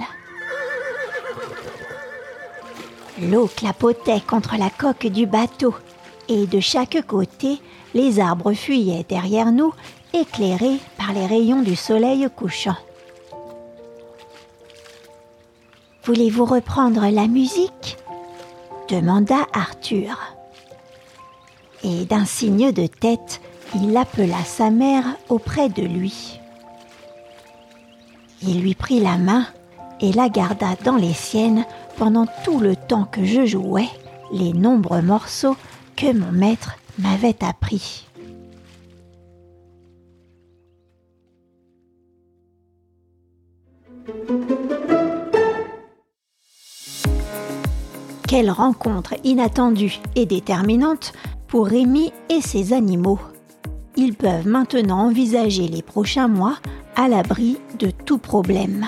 L'eau 3.23 3.49
clapotait 3.55 4.21
contre 4.21 4.57
la 4.57 4.71
coque 4.71 5.07
du 5.07 5.27
bateau, 5.27 5.77
et 6.29 6.47
de 6.47 6.61
chaque 6.61 7.07
côté, 7.07 7.59
les 7.95 8.21
arbres 8.21 8.53
fuyaient 8.53 9.05
derrière 9.09 9.53
nous, 9.53 9.73
éclairés 10.13 10.79
par 10.97 11.13
les 11.13 11.27
rayons 11.27 11.63
du 11.63 11.77
soleil 11.77 12.29
couchant. 12.35 12.77
Voulez-vous 16.05 16.45
reprendre 16.45 17.07
la 17.11 17.27
musique? 17.27 17.99
demanda 18.89 19.47
Arthur. 19.53 20.17
Et 21.85 22.07
d'un 22.07 22.25
signe 22.25 22.73
de 22.73 22.87
tête, 22.87 23.41
il 23.75 23.97
appela 23.97 24.43
sa 24.45 24.71
mère 24.71 25.05
auprès 25.29 25.69
de 25.69 25.83
lui. 25.83 26.41
Il 28.43 28.63
lui 28.63 28.75
prit 28.75 29.01
la 29.01 29.19
main 29.19 29.47
et 30.01 30.13
la 30.13 30.29
garda 30.29 30.77
dans 30.85 30.97
les 30.97 31.13
siennes 31.13 31.67
pendant 31.97 32.27
tout 32.45 32.61
le 32.61 32.77
temps 32.77 33.05
que 33.05 33.25
je 33.25 33.45
jouais 33.45 33.89
les 34.33 34.53
nombreux 34.53 35.03
morceaux 35.03 35.57
que 35.99 36.13
mon 36.13 36.31
maître 36.31 36.79
m'avait 37.01 37.43
appris. 37.43 38.07
Quelle 48.29 48.51
rencontre 48.51 49.15
inattendue 49.25 49.99
et 50.15 50.25
déterminante 50.25 51.13
pour 51.49 51.67
Rémi 51.67 52.13
et 52.29 52.43
ses 52.43 52.73
animaux. 52.73 53.19
Ils 53.97 54.15
peuvent 54.15 54.47
maintenant 54.47 55.07
envisager 55.09 55.67
les 55.67 55.83
prochains 55.83 56.29
mois 56.29 56.59
à 56.95 57.09
l'abri 57.09 57.59
de 57.81 57.91
tout 57.91 58.19
problème. 58.19 58.87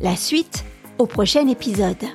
La 0.00 0.16
suite 0.16 0.64
au 0.96 1.04
prochain 1.04 1.46
épisode. 1.46 2.06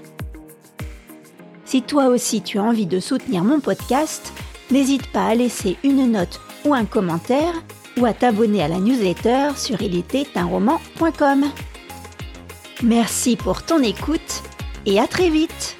Si 1.73 1.81
toi 1.81 2.05
aussi 2.05 2.43
tu 2.43 2.59
as 2.59 2.63
envie 2.63 2.86
de 2.86 2.99
soutenir 2.99 3.43
mon 3.43 3.59
podcast, 3.59 4.31
n'hésite 4.69 5.07
pas 5.07 5.25
à 5.25 5.33
laisser 5.33 5.75
une 5.83 6.12
note 6.12 6.39
ou 6.65 6.75
un 6.75 6.86
commentaire 6.86 7.55
ou 7.97 8.05
à 8.05 8.13
t'abonner 8.13 8.62
à 8.62 8.67
la 8.67 8.77
newsletter 8.77 9.57
sur 9.57 9.81
ilétait-un-roman.com. 9.81 11.45
Merci 12.83 13.36
pour 13.38 13.63
ton 13.63 13.81
écoute 13.81 14.43
et 14.86 14.99
à 14.99 15.07
très 15.07 15.31
vite 15.31 15.75